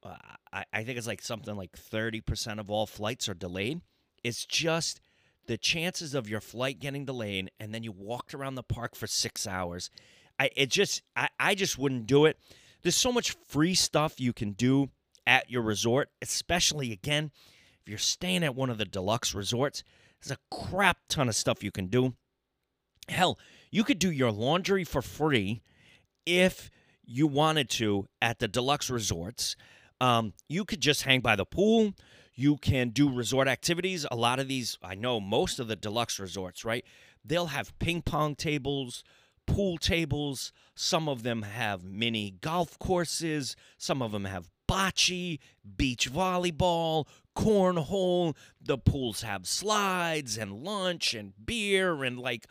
uh, 0.03 0.15
I, 0.53 0.65
I 0.73 0.85
think 0.85 0.99
it's 0.99 1.07
like 1.07 1.23
something 1.23 1.57
like 1.57 1.73
30% 1.73 2.61
of 2.61 2.71
all 2.71 2.87
flights 2.87 3.29
are 3.29 3.35
delayed. 3.35 3.81
It's 4.23 4.45
just 4.45 5.01
the 5.47 5.57
chances 5.57 6.15
of 6.15 6.29
your 6.29 6.41
flight 6.41 6.79
getting 6.79 7.05
delayed 7.07 7.51
and 7.59 7.75
then 7.75 7.83
you 7.83 7.91
walked 7.91 8.35
around 8.35 8.55
the 8.55 8.63
park 8.63 8.95
for 8.95 9.07
six 9.07 9.47
hours. 9.47 9.91
I 10.39 10.51
it 10.55 10.71
just 10.71 11.03
I, 11.17 11.29
I 11.41 11.55
just 11.55 11.79
wouldn't 11.79 12.07
do 12.07 12.27
it. 12.27 12.39
There's 12.83 12.95
so 12.95 13.11
much 13.11 13.35
free 13.49 13.75
stuff 13.75 14.21
you 14.21 14.33
can 14.33 14.53
do 14.53 14.91
at 15.27 15.51
your 15.51 15.63
resort, 15.63 16.11
especially 16.23 16.93
again, 16.93 17.33
if 17.81 17.89
you're 17.89 17.99
staying 17.99 18.45
at 18.45 18.55
one 18.55 18.71
of 18.71 18.79
the 18.79 18.85
deluxe 18.85 19.35
resorts, 19.35 19.83
there's 20.21 20.37
a 20.37 20.55
crap 20.55 20.99
ton 21.09 21.29
of 21.29 21.35
stuff 21.35 21.65
you 21.65 21.73
can 21.73 21.87
do. 21.87 22.15
Hell, 23.09 23.39
you 23.71 23.85
could 23.85 23.99
do 23.99 24.11
your 24.11 24.31
laundry 24.31 24.85
for 24.85 25.03
free 25.03 25.63
if 26.29 26.71
you 27.05 27.27
wanted 27.27 27.71
to 27.71 28.07
at 28.21 28.39
the 28.39 28.47
deluxe 28.47 28.91
resorts. 28.91 29.57
Um, 30.01 30.35
you 30.49 30.65
could 30.65 30.81
just 30.81 31.03
hang 31.03 31.21
by 31.21 31.35
the 31.35 31.47
pool. 31.47 31.95
You 32.35 32.57
can 32.59 32.91
do 32.91 33.11
resort 33.11 33.49
activities. 33.49 34.07
A 34.11 34.17
lot 34.17 34.39
of 34.39 34.47
these, 34.47 34.79
I 34.83 34.95
know 34.95 35.19
most 35.19 35.59
of 35.59 35.67
the 35.67 35.75
deluxe 35.75 36.21
resorts, 36.21 36.65
right? 36.65 36.85
They'll 37.25 37.47
have 37.47 37.77
ping 37.79 38.03
pong 38.03 38.37
tables, 38.37 39.03
pool 39.47 39.79
tables. 39.79 40.53
Some 40.75 41.09
of 41.09 41.23
them 41.23 41.43
have 41.43 41.83
mini 41.83 42.37
golf 42.43 42.79
courses. 42.79 43.57
Some 43.79 44.03
of 44.03 44.13
them 44.13 44.27
have 44.27 44.51
bocce, 44.69 45.39
beach 45.77 46.13
volleyball, 46.13 47.07
cornhole. 47.35 48.37
The 48.61 48.79
pools 48.79 49.23
have 49.23 49.47
slides 49.47 50.37
and 50.37 50.63
lunch 50.63 51.15
and 51.15 51.33
beer 51.45 52.05
and 52.05 52.19
like 52.19 52.47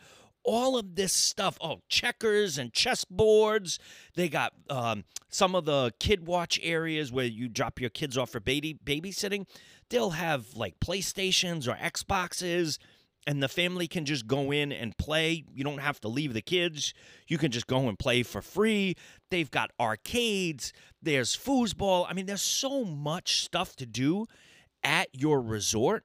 all 0.48 0.78
of 0.78 0.94
this 0.94 1.12
stuff. 1.12 1.58
Oh, 1.60 1.82
checkers 1.90 2.56
and 2.56 2.72
chessboards. 2.72 3.78
They 4.14 4.30
got 4.30 4.54
um, 4.70 5.04
some 5.28 5.54
of 5.54 5.66
the 5.66 5.92
kid 6.00 6.26
watch 6.26 6.58
areas 6.62 7.12
where 7.12 7.26
you 7.26 7.48
drop 7.48 7.78
your 7.80 7.90
kids 7.90 8.16
off 8.16 8.30
for 8.30 8.40
baby 8.40 8.74
babysitting. 8.82 9.46
They'll 9.90 10.10
have 10.10 10.54
like 10.54 10.80
PlayStations 10.80 11.68
or 11.68 11.76
Xboxes, 11.76 12.78
and 13.26 13.42
the 13.42 13.48
family 13.48 13.86
can 13.86 14.06
just 14.06 14.26
go 14.26 14.50
in 14.50 14.72
and 14.72 14.96
play. 14.96 15.44
You 15.52 15.64
don't 15.64 15.80
have 15.80 16.00
to 16.00 16.08
leave 16.08 16.32
the 16.32 16.40
kids. 16.40 16.94
You 17.26 17.36
can 17.36 17.50
just 17.50 17.66
go 17.66 17.86
and 17.86 17.98
play 17.98 18.22
for 18.22 18.40
free. 18.40 18.94
They've 19.30 19.50
got 19.50 19.70
arcades. 19.78 20.72
There's 21.02 21.36
foosball. 21.36 22.06
I 22.08 22.14
mean, 22.14 22.24
there's 22.24 22.40
so 22.40 22.84
much 22.84 23.42
stuff 23.44 23.76
to 23.76 23.86
do 23.86 24.24
at 24.82 25.08
your 25.12 25.42
resort. 25.42 26.04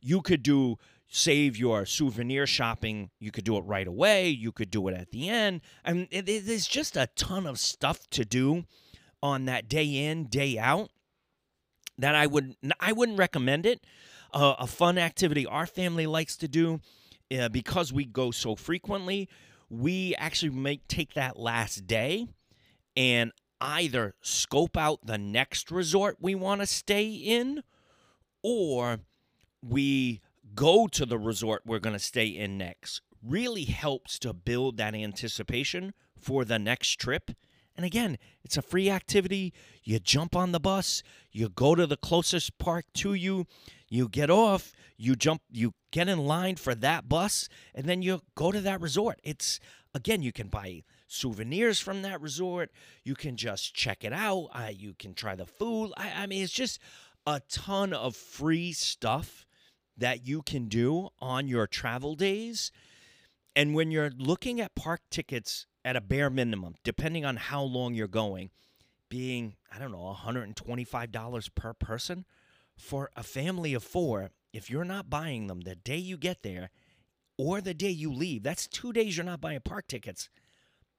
You 0.00 0.22
could 0.22 0.42
do 0.42 0.78
save 1.08 1.56
your 1.56 1.86
souvenir 1.86 2.46
shopping. 2.46 3.10
You 3.18 3.30
could 3.30 3.44
do 3.44 3.56
it 3.56 3.62
right 3.62 3.86
away. 3.86 4.28
You 4.28 4.52
could 4.52 4.70
do 4.70 4.88
it 4.88 4.94
at 4.94 5.10
the 5.10 5.28
end. 5.28 5.62
I 5.84 5.94
mean, 5.94 6.08
it, 6.10 6.28
it, 6.28 6.46
there's 6.46 6.68
just 6.68 6.96
a 6.96 7.08
ton 7.16 7.46
of 7.46 7.58
stuff 7.58 8.08
to 8.10 8.24
do 8.24 8.64
on 9.22 9.46
that 9.46 9.68
day 9.68 9.84
in, 9.84 10.26
day 10.26 10.58
out. 10.58 10.90
That 11.96 12.14
I 12.14 12.26
would 12.28 12.54
I 12.78 12.92
wouldn't 12.92 13.18
recommend 13.18 13.66
it. 13.66 13.84
Uh, 14.32 14.54
a 14.58 14.66
fun 14.66 14.98
activity 14.98 15.46
our 15.46 15.66
family 15.66 16.06
likes 16.06 16.36
to 16.36 16.46
do 16.46 16.80
uh, 17.36 17.48
because 17.48 17.92
we 17.92 18.04
go 18.04 18.30
so 18.30 18.54
frequently. 18.54 19.28
We 19.68 20.14
actually 20.16 20.50
make 20.50 20.86
take 20.86 21.14
that 21.14 21.38
last 21.38 21.88
day 21.88 22.28
and 22.96 23.32
either 23.60 24.14
scope 24.20 24.76
out 24.76 25.00
the 25.04 25.18
next 25.18 25.72
resort 25.72 26.18
we 26.20 26.36
want 26.36 26.60
to 26.60 26.66
stay 26.66 27.08
in, 27.08 27.64
or 28.42 29.00
we 29.60 30.20
go 30.58 30.88
to 30.88 31.06
the 31.06 31.18
resort 31.18 31.62
we're 31.64 31.78
going 31.78 31.94
to 31.94 32.00
stay 32.00 32.26
in 32.26 32.58
next 32.58 33.00
really 33.22 33.62
helps 33.62 34.18
to 34.18 34.32
build 34.32 34.76
that 34.76 34.92
anticipation 34.92 35.94
for 36.20 36.44
the 36.44 36.58
next 36.58 36.98
trip. 36.98 37.30
And 37.76 37.86
again, 37.86 38.18
it's 38.42 38.56
a 38.56 38.62
free 38.62 38.90
activity. 38.90 39.54
You 39.84 40.00
jump 40.00 40.34
on 40.34 40.50
the 40.50 40.58
bus, 40.58 41.04
you 41.30 41.48
go 41.48 41.76
to 41.76 41.86
the 41.86 41.96
closest 41.96 42.58
park 42.58 42.86
to 42.94 43.14
you, 43.14 43.46
you 43.88 44.08
get 44.08 44.30
off, 44.30 44.72
you 44.96 45.14
jump, 45.14 45.42
you 45.48 45.74
get 45.92 46.08
in 46.08 46.26
line 46.26 46.56
for 46.56 46.74
that 46.74 47.08
bus, 47.08 47.48
and 47.72 47.86
then 47.86 48.02
you 48.02 48.20
go 48.34 48.50
to 48.50 48.60
that 48.60 48.80
resort. 48.80 49.20
It's 49.22 49.60
again, 49.94 50.22
you 50.22 50.32
can 50.32 50.48
buy 50.48 50.82
souvenirs 51.06 51.78
from 51.78 52.02
that 52.02 52.20
resort. 52.20 52.72
You 53.04 53.14
can 53.14 53.36
just 53.36 53.76
check 53.76 54.02
it 54.02 54.12
out. 54.12 54.48
You 54.74 54.94
can 54.98 55.14
try 55.14 55.36
the 55.36 55.46
food. 55.46 55.92
I, 55.96 56.24
I 56.24 56.26
mean, 56.26 56.42
it's 56.42 56.52
just 56.52 56.80
a 57.28 57.40
ton 57.48 57.92
of 57.92 58.16
free 58.16 58.72
stuff 58.72 59.46
that 59.98 60.26
you 60.26 60.42
can 60.42 60.68
do 60.68 61.08
on 61.20 61.48
your 61.48 61.66
travel 61.66 62.14
days. 62.14 62.72
And 63.54 63.74
when 63.74 63.90
you're 63.90 64.12
looking 64.16 64.60
at 64.60 64.74
park 64.74 65.00
tickets 65.10 65.66
at 65.84 65.96
a 65.96 66.00
bare 66.00 66.30
minimum, 66.30 66.76
depending 66.84 67.24
on 67.24 67.36
how 67.36 67.62
long 67.62 67.94
you're 67.94 68.06
going, 68.06 68.50
being, 69.08 69.56
I 69.74 69.78
don't 69.78 69.92
know, 69.92 70.16
$125 70.24 71.54
per 71.54 71.74
person 71.74 72.24
for 72.76 73.10
a 73.16 73.22
family 73.22 73.74
of 73.74 73.82
four, 73.82 74.30
if 74.52 74.70
you're 74.70 74.84
not 74.84 75.10
buying 75.10 75.46
them 75.46 75.62
the 75.62 75.74
day 75.74 75.96
you 75.96 76.16
get 76.16 76.42
there 76.42 76.70
or 77.36 77.60
the 77.60 77.74
day 77.74 77.90
you 77.90 78.12
leave, 78.12 78.42
that's 78.42 78.66
two 78.66 78.92
days 78.92 79.16
you're 79.16 79.26
not 79.26 79.40
buying 79.40 79.60
park 79.60 79.88
tickets. 79.88 80.28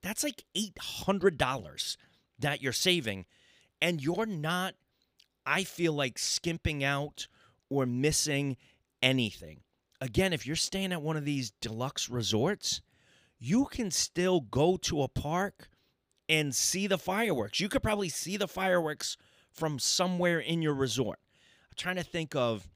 That's 0.02 0.24
like 0.24 0.44
$800 0.56 1.98
that 2.40 2.62
you're 2.62 2.74
saving. 2.74 3.26
And 3.82 4.02
you're 4.02 4.26
not, 4.26 4.76
I 5.46 5.64
feel 5.64 5.94
like, 5.94 6.18
skimping 6.20 6.84
out 6.84 7.28
or 7.70 7.86
missing 7.86 8.58
anything. 9.02 9.62
Again, 10.02 10.34
if 10.34 10.48
you're 10.48 10.56
staying 10.56 10.94
at 10.94 11.02
one 11.02 11.18
of 11.18 11.26
these 11.26 11.52
deluxe 11.62 12.10
resorts, 12.10 12.82
you 13.38 13.66
can 13.66 13.92
still 13.92 14.42
go 14.42 14.78
to 14.78 15.02
a 15.02 15.08
park 15.08 15.70
and 16.28 16.54
see 16.54 16.88
the 16.88 16.98
fireworks. 16.98 17.60
You 17.60 17.70
could 17.70 17.84
probably 17.84 18.10
see 18.10 18.38
the 18.38 18.48
fireworks 18.48 19.18
from 19.52 19.80
somewhere 19.80 20.40
in 20.40 20.62
your 20.62 20.74
resort. 20.74 21.20
I'm 21.72 21.76
trying 21.76 21.96
to 21.96 22.04
think 22.04 22.36
of 22.36 22.70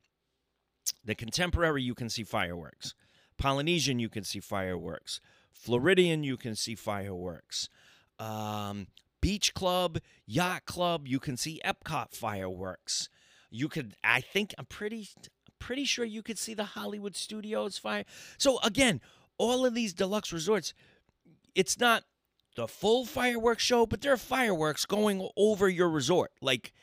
the 1.06 1.16
contemporary, 1.16 1.84
you 1.84 1.96
can 1.96 2.10
see 2.10 2.24
fireworks. 2.24 2.94
Polynesian, 3.38 4.00
you 4.00 4.10
can 4.10 4.24
see 4.24 4.40
fireworks. 4.40 5.22
Floridian, 5.52 6.24
you 6.24 6.38
can 6.38 6.56
see 6.56 6.76
fireworks. 6.76 7.70
Um, 8.20 8.88
Beach 9.22 9.54
Club, 9.54 10.00
Yacht 10.26 10.66
Club, 10.66 11.08
you 11.08 11.20
can 11.20 11.38
see 11.38 11.62
Epcot 11.64 12.14
fireworks. 12.14 13.10
You 13.50 13.70
could, 13.70 13.96
I 14.04 14.20
think, 14.20 14.54
I'm 14.58 14.66
pretty, 14.66 15.10
pretty 15.64 15.86
sure 15.86 16.04
you 16.04 16.22
could 16.22 16.38
see 16.38 16.54
the 16.54 16.66
Hollywood 16.66 17.16
Studios 17.16 17.78
fire. 17.78 18.04
So 18.38 18.60
again, 18.64 19.00
all 19.38 19.66
of 19.66 19.74
these 19.74 19.94
deluxe 19.94 20.34
resorts, 20.34 20.74
it's 21.56 21.80
not 21.80 22.04
the 22.58 22.68
full 22.68 23.06
fireworks 23.06 23.64
show, 23.64 23.86
but 23.86 24.02
there 24.02 24.12
are 24.12 24.18
fireworks 24.18 24.86
going 24.86 25.28
over 25.38 25.70
your 25.70 25.90
resort. 25.90 26.32
Like 26.42 26.74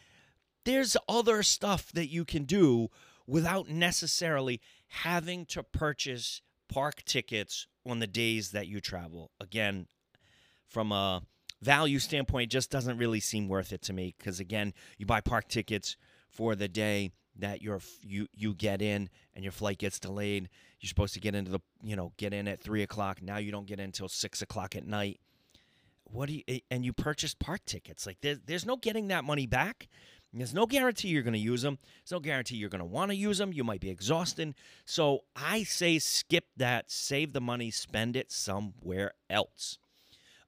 there's 0.64 0.96
other 1.10 1.42
stuff 1.42 1.92
that 1.92 2.08
you 2.08 2.25
can 2.25 2.44
do 2.44 2.88
without 3.26 3.68
necessarily 3.68 4.62
having 4.88 5.44
to 5.46 5.62
purchase 5.62 6.40
park 6.66 7.04
tickets 7.04 7.66
on 7.84 7.99
the 7.99 8.06
days 8.06 8.52
that 8.52 8.66
you 8.66 8.80
travel. 8.80 9.30
Again, 9.38 9.88
from 10.66 10.90
a 10.90 11.20
value 11.60 11.99
standpoint, 11.99 12.50
just 12.50 12.70
doesn't 12.70 12.96
really 12.96 13.20
seem 13.20 13.46
worth 13.46 13.75
it 13.75 13.82
to 13.82 13.92
me 13.92 14.14
because 14.16 14.40
again, 14.40 14.72
you 14.96 15.04
buy 15.04 15.20
park 15.20 15.49
tickets 15.49 15.99
for 16.30 16.54
the 16.54 16.68
day 16.68 17.10
that 17.40 17.62
you're 17.62 17.80
you 18.02 18.26
you 18.35 18.54
get 18.54 18.82
in 18.82 19.09
and 19.35 19.44
your 19.44 19.52
flight 19.52 19.78
gets 19.78 19.99
delayed. 19.99 20.49
You're 20.80 20.88
supposed 20.88 21.14
to 21.14 21.20
get 21.20 21.35
into 21.35 21.50
the 21.50 21.61
you 21.82 21.97
know 21.97 22.12
get 22.16 22.32
in 22.32 22.49
at 22.49 22.61
three 22.61 22.82
o'clock. 22.82 23.23
Now 23.23 23.38
you 23.38 23.52
don't 23.52 23.66
get 23.66 23.78
in 23.78 23.87
until 23.87 24.09
six 24.09 24.42
o'clock 24.42 24.76
at 24.76 24.87
night. 24.87 25.20
What 26.04 26.28
do 26.28 26.35
you 26.35 26.61
and 26.70 26.85
you 26.85 26.92
purchased 26.92 27.38
park 27.38 27.61
tickets? 27.66 28.06
Like 28.06 28.18
there's 28.20 28.38
there's 28.47 28.66
no 28.66 28.76
getting 28.76 29.09
that 29.09 29.25
money 29.25 29.47
back. 29.47 29.88
There's 30.32 30.54
no 30.54 30.66
guarantee 30.66 31.09
you're 31.09 31.25
going 31.25 31.32
to 31.32 31.40
use 31.40 31.62
them. 31.62 31.78
There's 32.04 32.12
no 32.12 32.20
guarantee 32.20 32.54
you're 32.54 32.68
going 32.68 32.78
to 32.78 32.85
want 32.85 33.11
to 33.11 33.16
use 33.16 33.38
them. 33.38 33.52
You 33.52 33.64
might 33.64 33.80
be 33.80 33.90
exhausted. 33.90 34.54
So 34.85 35.20
I 35.35 35.64
say 35.64 35.99
skip 35.99 36.44
that. 36.56 36.88
Save 36.90 37.32
the 37.32 37.40
money. 37.40 37.73
Spend 37.73 38.14
it 38.14 38.30
somewhere 38.30 39.14
else. 39.28 39.78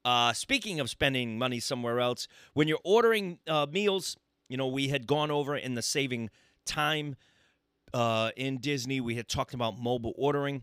Uh, 0.05 0.33
speaking 0.33 0.81
of 0.81 0.91
spending 0.91 1.39
money 1.39 1.61
somewhere 1.61 2.01
else, 2.01 2.27
when 2.55 2.69
you're 2.69 2.81
ordering 2.85 3.39
uh, 3.49 3.67
meals, 3.71 4.17
you 4.49 4.57
know 4.57 4.67
we 4.67 4.89
had 4.89 5.07
gone 5.07 5.31
over 5.31 5.57
in 5.57 5.75
the 5.75 5.83
saving 5.83 6.31
time 6.65 7.17
uh, 7.95 8.31
in 8.37 8.59
Disney. 8.59 9.01
We 9.01 9.17
had 9.17 9.29
talked 9.29 9.55
about 9.55 9.79
mobile 9.79 10.15
ordering. 10.17 10.63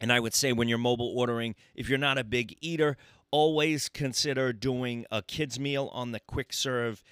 And 0.00 0.12
I 0.12 0.20
would 0.20 0.34
say 0.34 0.52
when 0.52 0.68
you're 0.68 0.78
mobile 0.78 1.12
ordering, 1.16 1.54
if 1.74 1.88
you're 1.88 1.98
not 1.98 2.18
a 2.18 2.24
big 2.24 2.56
eater, 2.60 2.96
always 3.30 3.88
consider 3.88 4.52
doing 4.52 5.06
a 5.10 5.22
kids 5.22 5.58
meal 5.58 5.90
on 5.92 6.12
the 6.12 6.20
quick 6.20 6.52
serve. 6.52 7.02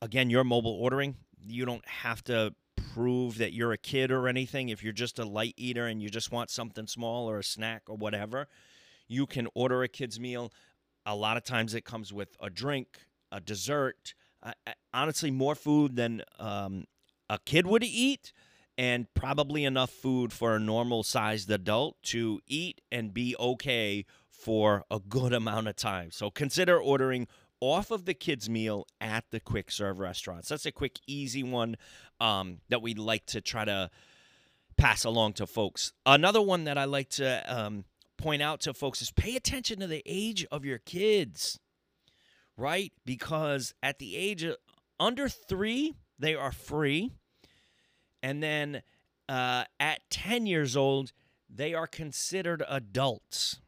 Again, 0.00 0.30
you're 0.30 0.44
mobile 0.44 0.78
ordering. 0.80 1.16
you 1.44 1.64
don't 1.64 1.86
have 1.88 2.22
to 2.24 2.54
prove 2.94 3.38
that 3.38 3.52
you're 3.52 3.72
a 3.72 3.78
kid 3.78 4.10
or 4.10 4.28
anything. 4.28 4.68
If 4.68 4.82
you're 4.82 4.92
just 4.92 5.18
a 5.18 5.24
light 5.24 5.54
eater 5.56 5.86
and 5.86 6.02
you 6.02 6.08
just 6.08 6.30
want 6.30 6.50
something 6.50 6.86
small 6.86 7.28
or 7.28 7.38
a 7.38 7.44
snack 7.44 7.82
or 7.88 7.96
whatever, 7.96 8.46
you 9.08 9.26
can 9.26 9.48
order 9.54 9.82
a 9.82 9.88
kid's 9.88 10.20
meal. 10.20 10.52
A 11.06 11.16
lot 11.16 11.36
of 11.36 11.44
times 11.44 11.74
it 11.74 11.84
comes 11.84 12.12
with 12.12 12.36
a 12.40 12.50
drink, 12.50 12.88
a 13.32 13.40
dessert, 13.40 14.14
honestly, 14.92 15.30
more 15.30 15.54
food 15.54 15.96
than 15.96 16.22
um, 16.38 16.84
a 17.32 17.38
kid 17.46 17.66
would 17.66 17.82
eat, 17.82 18.32
and 18.76 19.06
probably 19.14 19.64
enough 19.64 19.90
food 19.90 20.34
for 20.34 20.54
a 20.54 20.60
normal 20.60 21.02
sized 21.02 21.50
adult 21.50 21.96
to 22.02 22.40
eat 22.46 22.82
and 22.90 23.14
be 23.14 23.34
okay 23.40 24.04
for 24.28 24.84
a 24.90 25.00
good 25.00 25.32
amount 25.32 25.66
of 25.66 25.76
time. 25.76 26.10
So 26.10 26.30
consider 26.30 26.78
ordering 26.78 27.26
off 27.58 27.90
of 27.90 28.04
the 28.04 28.12
kids' 28.12 28.50
meal 28.50 28.86
at 29.00 29.24
the 29.30 29.40
quick 29.40 29.70
serve 29.70 29.98
restaurants. 29.98 30.50
That's 30.50 30.66
a 30.66 30.72
quick, 30.72 30.98
easy 31.06 31.42
one 31.42 31.76
um, 32.20 32.58
that 32.68 32.82
we 32.82 32.92
like 32.94 33.24
to 33.26 33.40
try 33.40 33.64
to 33.64 33.88
pass 34.76 35.04
along 35.04 35.34
to 35.34 35.46
folks. 35.46 35.94
Another 36.04 36.42
one 36.42 36.64
that 36.64 36.76
I 36.76 36.84
like 36.84 37.08
to 37.10 37.42
um, 37.46 37.84
point 38.18 38.42
out 38.42 38.60
to 38.62 38.74
folks 38.74 39.00
is 39.00 39.10
pay 39.10 39.36
attention 39.36 39.80
to 39.80 39.86
the 39.86 40.02
age 40.04 40.44
of 40.52 40.66
your 40.66 40.78
kids, 40.78 41.58
right? 42.58 42.92
Because 43.06 43.72
at 43.82 43.98
the 43.98 44.16
age 44.16 44.42
of 44.42 44.56
under 45.00 45.30
three, 45.30 45.94
they 46.18 46.34
are 46.34 46.52
free. 46.52 47.12
And 48.22 48.42
then 48.42 48.82
uh, 49.28 49.64
at 49.80 50.00
10 50.10 50.46
years 50.46 50.76
old, 50.76 51.12
they 51.48 51.74
are 51.74 51.86
considered 51.86 52.62
adults. 52.68 53.60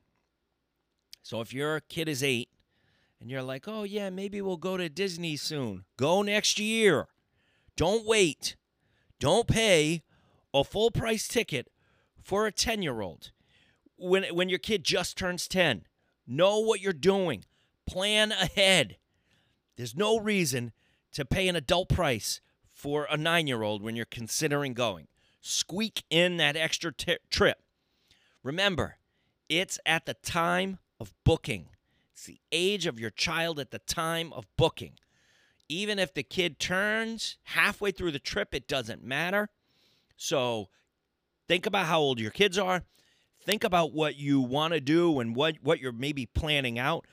So 1.22 1.40
if 1.40 1.52
your 1.52 1.80
kid 1.80 2.08
is 2.08 2.22
eight 2.22 2.48
and 3.20 3.30
you're 3.30 3.42
like, 3.42 3.64
oh, 3.66 3.82
yeah, 3.82 4.10
maybe 4.10 4.40
we'll 4.40 4.56
go 4.56 4.76
to 4.76 4.88
Disney 4.88 5.36
soon, 5.36 5.84
go 5.96 6.22
next 6.22 6.58
year. 6.58 7.08
Don't 7.76 8.06
wait. 8.06 8.56
Don't 9.18 9.48
pay 9.48 10.02
a 10.52 10.62
full 10.62 10.90
price 10.90 11.26
ticket 11.26 11.68
for 12.22 12.46
a 12.46 12.52
10 12.52 12.82
year 12.82 13.00
old 13.00 13.32
when, 13.96 14.24
when 14.34 14.48
your 14.48 14.58
kid 14.58 14.84
just 14.84 15.16
turns 15.16 15.48
10. 15.48 15.84
Know 16.26 16.58
what 16.60 16.80
you're 16.80 16.92
doing, 16.92 17.44
plan 17.86 18.32
ahead. 18.32 18.96
There's 19.76 19.96
no 19.96 20.18
reason 20.18 20.72
to 21.12 21.24
pay 21.24 21.48
an 21.48 21.56
adult 21.56 21.88
price 21.88 22.40
for 22.84 23.06
a 23.10 23.16
nine 23.16 23.46
year 23.46 23.62
old 23.62 23.82
when 23.82 23.96
you're 23.96 24.04
considering 24.04 24.74
going. 24.74 25.08
Squeak 25.40 26.04
in 26.10 26.36
that 26.36 26.54
extra 26.54 26.92
t- 26.92 27.16
trip. 27.30 27.62
Remember, 28.42 28.98
it's 29.48 29.78
at 29.86 30.04
the 30.04 30.12
time 30.12 30.78
of 31.00 31.14
booking. 31.24 31.70
It's 32.12 32.26
the 32.26 32.38
age 32.52 32.84
of 32.84 33.00
your 33.00 33.08
child 33.08 33.58
at 33.58 33.70
the 33.70 33.78
time 33.78 34.34
of 34.34 34.46
booking. 34.58 34.98
Even 35.66 35.98
if 35.98 36.12
the 36.12 36.22
kid 36.22 36.58
turns 36.58 37.38
halfway 37.44 37.90
through 37.90 38.10
the 38.10 38.18
trip, 38.18 38.54
it 38.54 38.68
doesn't 38.68 39.02
matter. 39.02 39.48
So 40.18 40.68
think 41.48 41.64
about 41.64 41.86
how 41.86 42.00
old 42.00 42.20
your 42.20 42.32
kids 42.32 42.58
are. 42.58 42.82
Think 43.42 43.64
about 43.64 43.94
what 43.94 44.16
you 44.16 44.42
want 44.42 44.74
to 44.74 44.80
do 44.80 45.20
and 45.20 45.34
what, 45.34 45.54
what 45.62 45.80
you're 45.80 45.90
maybe 45.90 46.26
planning 46.26 46.78
out. 46.78 47.06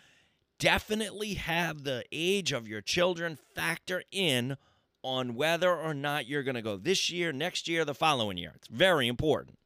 Definitely 0.60 1.36
have 1.36 1.86
the 1.86 2.04
age 2.12 2.52
of 2.52 2.68
your 2.68 2.82
children 2.82 3.38
factor 3.56 4.04
in 4.12 4.58
on 5.04 5.36
whether 5.36 5.74
or 5.74 5.94
not 5.94 6.28
you're 6.28 6.44
going 6.44 6.56
to 6.56 6.62
go 6.62 6.78
this 6.78 7.10
year, 7.10 7.32
next 7.32 7.68
year, 7.68 7.86
the 7.86 7.94
following 7.94 8.38
year. 8.38 8.54
It's 8.56 8.68
very 8.68 9.08
important. 9.08 9.58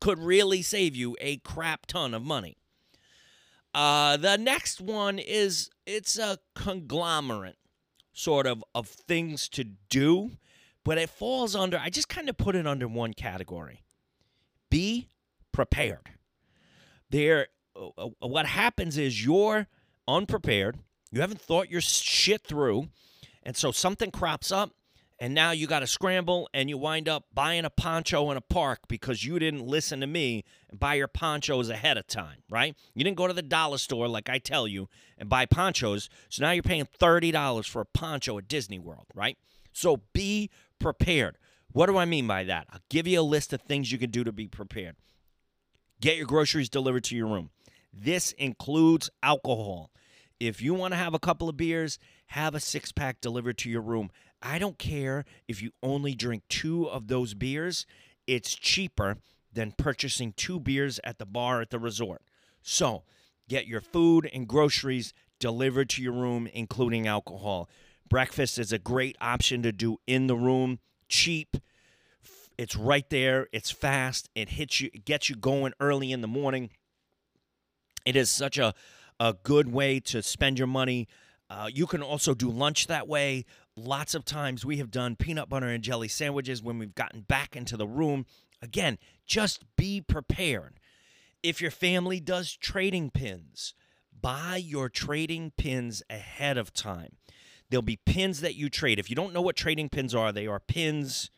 Could 0.00 0.18
really 0.18 0.62
save 0.62 0.94
you 0.94 1.16
a 1.20 1.38
crap 1.38 1.86
ton 1.86 2.14
of 2.14 2.22
money. 2.22 2.56
Uh, 3.74 4.16
the 4.16 4.38
next 4.38 4.80
one 4.80 5.18
is 5.18 5.68
it's 5.86 6.18
a 6.18 6.38
conglomerate 6.54 7.58
sort 8.14 8.46
of 8.46 8.64
of 8.74 8.88
things 8.88 9.48
to 9.50 9.64
do, 9.90 10.30
but 10.84 10.96
it 10.96 11.10
falls 11.10 11.54
under. 11.54 11.78
I 11.78 11.90
just 11.90 12.08
kind 12.08 12.28
of 12.28 12.38
put 12.38 12.56
it 12.56 12.66
under 12.66 12.88
one 12.88 13.12
category. 13.12 13.84
Be 14.70 15.08
prepared. 15.52 16.10
There, 17.10 17.48
uh, 17.76 17.88
uh, 17.98 18.08
what 18.26 18.46
happens 18.46 18.96
is 18.96 19.24
you're 19.24 19.66
unprepared. 20.08 20.78
You 21.12 21.20
haven't 21.20 21.40
thought 21.40 21.70
your 21.70 21.80
shit 21.80 22.42
through, 22.42 22.88
and 23.46 23.56
so 23.56 23.70
something 23.70 24.10
crops 24.10 24.50
up 24.50 24.72
and 25.20 25.32
now 25.32 25.52
you 25.52 25.68
got 25.68 25.78
to 25.78 25.86
scramble 25.86 26.48
and 26.52 26.68
you 26.68 26.76
wind 26.76 27.08
up 27.08 27.26
buying 27.32 27.64
a 27.64 27.70
poncho 27.70 28.28
in 28.32 28.36
a 28.36 28.42
park 28.42 28.80
because 28.88 29.24
you 29.24 29.38
didn't 29.38 29.64
listen 29.64 30.00
to 30.00 30.06
me 30.06 30.44
and 30.68 30.80
buy 30.80 30.94
your 30.94 31.06
ponchos 31.06 31.70
ahead 31.70 31.96
of 31.96 32.08
time, 32.08 32.38
right? 32.50 32.74
You 32.92 33.04
didn't 33.04 33.16
go 33.16 33.28
to 33.28 33.32
the 33.32 33.42
dollar 33.42 33.78
store 33.78 34.08
like 34.08 34.28
I 34.28 34.38
tell 34.38 34.66
you 34.66 34.88
and 35.16 35.28
buy 35.28 35.46
ponchos. 35.46 36.10
So 36.28 36.42
now 36.42 36.50
you're 36.50 36.64
paying 36.64 36.88
$30 37.00 37.68
for 37.68 37.80
a 37.80 37.86
poncho 37.86 38.36
at 38.36 38.48
Disney 38.48 38.80
World, 38.80 39.06
right? 39.14 39.38
So 39.72 40.02
be 40.12 40.50
prepared. 40.80 41.38
What 41.70 41.86
do 41.86 41.96
I 41.96 42.04
mean 42.04 42.26
by 42.26 42.42
that? 42.44 42.66
I'll 42.72 42.80
give 42.90 43.06
you 43.06 43.20
a 43.20 43.22
list 43.22 43.52
of 43.52 43.62
things 43.62 43.92
you 43.92 43.98
can 43.98 44.10
do 44.10 44.24
to 44.24 44.32
be 44.32 44.48
prepared. 44.48 44.96
Get 46.00 46.16
your 46.16 46.26
groceries 46.26 46.68
delivered 46.68 47.04
to 47.04 47.16
your 47.16 47.28
room. 47.28 47.50
This 47.92 48.32
includes 48.32 49.08
alcohol. 49.22 49.92
If 50.38 50.60
you 50.60 50.74
want 50.74 50.92
to 50.92 50.98
have 50.98 51.14
a 51.14 51.18
couple 51.18 51.48
of 51.48 51.56
beers, 51.56 51.98
have 52.28 52.54
a 52.54 52.60
six 52.60 52.92
pack 52.92 53.20
delivered 53.20 53.58
to 53.58 53.70
your 53.70 53.80
room. 53.80 54.10
I 54.42 54.58
don't 54.58 54.78
care 54.78 55.24
if 55.48 55.62
you 55.62 55.70
only 55.82 56.14
drink 56.14 56.42
two 56.48 56.88
of 56.88 57.08
those 57.08 57.34
beers, 57.34 57.86
it's 58.26 58.54
cheaper 58.54 59.16
than 59.52 59.72
purchasing 59.72 60.32
two 60.32 60.60
beers 60.60 61.00
at 61.02 61.18
the 61.18 61.26
bar 61.26 61.60
at 61.62 61.70
the 61.70 61.78
resort. 61.78 62.22
So 62.62 63.04
get 63.48 63.66
your 63.66 63.80
food 63.80 64.28
and 64.32 64.46
groceries 64.46 65.14
delivered 65.38 65.88
to 65.90 66.02
your 66.02 66.12
room, 66.12 66.46
including 66.52 67.06
alcohol. 67.06 67.68
Breakfast 68.08 68.58
is 68.58 68.72
a 68.72 68.78
great 68.78 69.16
option 69.20 69.62
to 69.62 69.72
do 69.72 69.98
in 70.06 70.26
the 70.26 70.36
room, 70.36 70.80
cheap. 71.08 71.56
It's 72.58 72.76
right 72.76 73.08
there. 73.10 73.48
It's 73.52 73.70
fast. 73.70 74.28
It 74.34 74.50
hits 74.50 74.80
you, 74.80 74.90
it 74.92 75.04
gets 75.04 75.28
you 75.28 75.36
going 75.36 75.72
early 75.80 76.12
in 76.12 76.20
the 76.20 76.28
morning. 76.28 76.70
It 78.04 78.16
is 78.16 78.30
such 78.30 78.58
a, 78.58 78.74
a 79.18 79.34
good 79.42 79.72
way 79.72 80.00
to 80.00 80.22
spend 80.22 80.58
your 80.58 80.66
money. 80.66 81.08
Uh, 81.48 81.68
you 81.72 81.86
can 81.86 82.02
also 82.02 82.34
do 82.34 82.50
lunch 82.50 82.86
that 82.86 83.08
way. 83.08 83.44
Lots 83.76 84.14
of 84.14 84.24
times 84.24 84.64
we 84.64 84.78
have 84.78 84.90
done 84.90 85.16
peanut 85.16 85.48
butter 85.48 85.66
and 85.66 85.82
jelly 85.82 86.08
sandwiches 86.08 86.62
when 86.62 86.78
we've 86.78 86.94
gotten 86.94 87.20
back 87.22 87.56
into 87.56 87.76
the 87.76 87.86
room. 87.86 88.26
Again, 88.62 88.98
just 89.26 89.64
be 89.76 90.00
prepared. 90.00 90.80
If 91.42 91.60
your 91.60 91.70
family 91.70 92.18
does 92.20 92.56
trading 92.56 93.10
pins, 93.10 93.74
buy 94.18 94.56
your 94.56 94.88
trading 94.88 95.52
pins 95.56 96.02
ahead 96.08 96.56
of 96.58 96.72
time. 96.72 97.16
There'll 97.68 97.82
be 97.82 97.98
pins 98.06 98.40
that 98.40 98.54
you 98.54 98.70
trade. 98.70 98.98
If 98.98 99.10
you 99.10 99.16
don't 99.16 99.32
know 99.32 99.40
what 99.40 99.56
trading 99.56 99.88
pins 99.88 100.14
are, 100.14 100.32
they 100.32 100.46
are 100.46 100.60
pins, 100.60 101.30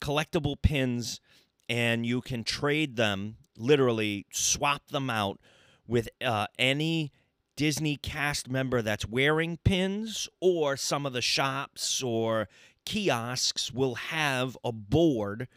collectible 0.00 0.56
pins, 0.60 1.20
and 1.68 2.06
you 2.06 2.20
can 2.20 2.44
trade 2.44 2.96
them, 2.96 3.36
literally 3.56 4.26
swap 4.30 4.88
them 4.88 5.10
out 5.10 5.40
with 5.86 6.08
uh, 6.24 6.46
any 6.58 7.12
Disney 7.56 7.96
cast 7.96 8.48
member 8.48 8.82
that's 8.82 9.06
wearing 9.06 9.58
pins, 9.64 10.28
or 10.40 10.76
some 10.76 11.06
of 11.06 11.12
the 11.12 11.22
shops 11.22 12.02
or 12.02 12.48
kiosks 12.84 13.72
will 13.72 13.94
have 13.94 14.56
a 14.64 14.72
board 14.72 15.48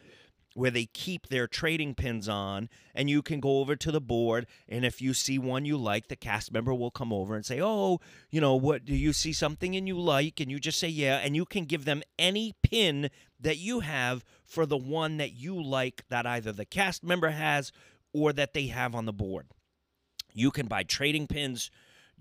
where 0.58 0.72
they 0.72 0.86
keep 0.86 1.28
their 1.28 1.46
trading 1.46 1.94
pins 1.94 2.28
on 2.28 2.68
and 2.96 3.12
you 3.12 3.22
can 3.22 3.40
go 3.40 3.60
over 3.60 3.76
to 3.76 3.92
the 3.92 4.02
board 4.02 4.48
and 4.68 4.84
if 4.84 5.00
you 5.00 5.14
see 5.14 5.38
one 5.38 5.66
you 5.66 5.78
like 5.78 6.08
the 6.08 6.16
cast 6.16 6.52
member 6.52 6.74
will 6.74 6.90
come 6.90 7.14
over 7.14 7.36
and 7.36 7.46
say 7.46 7.62
oh 7.62 8.00
you 8.32 8.42
know 8.42 8.56
what 8.56 8.84
do 8.84 8.96
you 8.96 9.14
see 9.14 9.32
something 9.32 9.76
and 9.76 9.88
you 9.88 10.00
like? 10.00 10.40
And 10.40 10.50
you 10.50 10.60
just 10.60 10.80
say 10.80 10.88
yeah. 10.88 11.18
And 11.18 11.36
you 11.36 11.46
can 11.46 11.66
give 11.66 11.86
them 11.86 12.02
any 12.18 12.56
pin 12.64 13.12
that 13.40 13.58
you 13.58 13.82
have 13.82 14.26
for 14.44 14.66
the 14.66 14.78
one 14.78 15.18
that 15.18 15.34
you 15.34 15.62
like 15.62 16.04
that 16.10 16.26
either 16.26 16.52
the 16.52 16.66
cast 16.66 17.04
member 17.04 17.30
has 17.30 17.72
or 18.12 18.34
that 18.34 18.56
they 18.56 18.68
have 18.68 18.96
on 18.96 19.06
the 19.06 19.14
board 19.14 19.48
you 20.38 20.52
can 20.52 20.68
buy 20.68 20.84
trading 20.84 21.28
pins 21.28 21.72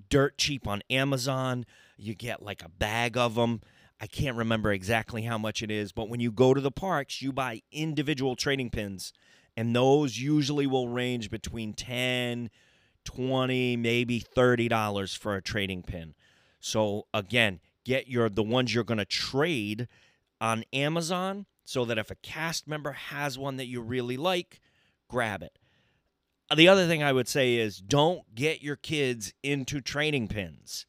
dirt 0.09 0.39
cheap 0.39 0.67
on 0.67 0.83
Amazon. 0.91 1.65
You 1.97 2.15
get 2.15 2.43
like 2.43 2.63
a 2.63 2.69
bag 2.69 3.17
of 3.17 3.35
them. 3.35 3.61
I 4.01 4.07
can't 4.07 4.37
remember 4.37 4.73
exactly 4.73 5.23
how 5.23 5.39
much 5.39 5.63
it 5.63 5.71
is, 5.71 5.93
but 5.93 6.09
when 6.09 6.21
you 6.21 6.31
go 6.31 6.53
to 6.53 6.61
the 6.61 6.71
parks, 6.71 7.23
you 7.23 7.33
buy 7.33 7.63
individual 7.73 8.37
trading 8.37 8.69
pins, 8.69 9.13
and 9.57 9.75
those 9.75 10.19
usually 10.19 10.67
will 10.67 10.89
range 10.89 11.31
between 11.31 11.73
10, 11.73 12.51
20, 13.05 13.77
maybe 13.77 14.21
$30 14.21 15.17
for 15.17 15.35
a 15.35 15.43
trading 15.43 15.83
pin. 15.83 16.15
So 16.61 17.07
again, 17.15 17.61
get 17.85 18.07
your 18.09 18.29
the 18.29 18.43
ones 18.43 18.75
you're 18.75 18.85
going 18.85 18.99
to 18.99 19.07
trade 19.07 19.89
on 20.43 20.65
Amazon 20.75 21.47
so 21.65 21.87
that 21.87 21.97
if 21.97 22.11
a 22.11 22.17
cast 22.17 22.69
member 22.69 22.93
has 22.93 23.39
one 23.39 23.57
that 23.57 23.67
you 23.67 23.81
really 23.81 24.19
like, 24.19 24.61
grab 25.09 25.43
it 25.43 25.59
the 26.55 26.69
other 26.69 26.87
thing 26.87 27.03
I 27.03 27.13
would 27.13 27.29
say 27.29 27.57
is 27.57 27.79
don't 27.79 28.35
get 28.35 28.63
your 28.63 28.77
kids 28.77 29.33
into 29.43 29.81
trading 29.81 30.29
pins. 30.29 30.87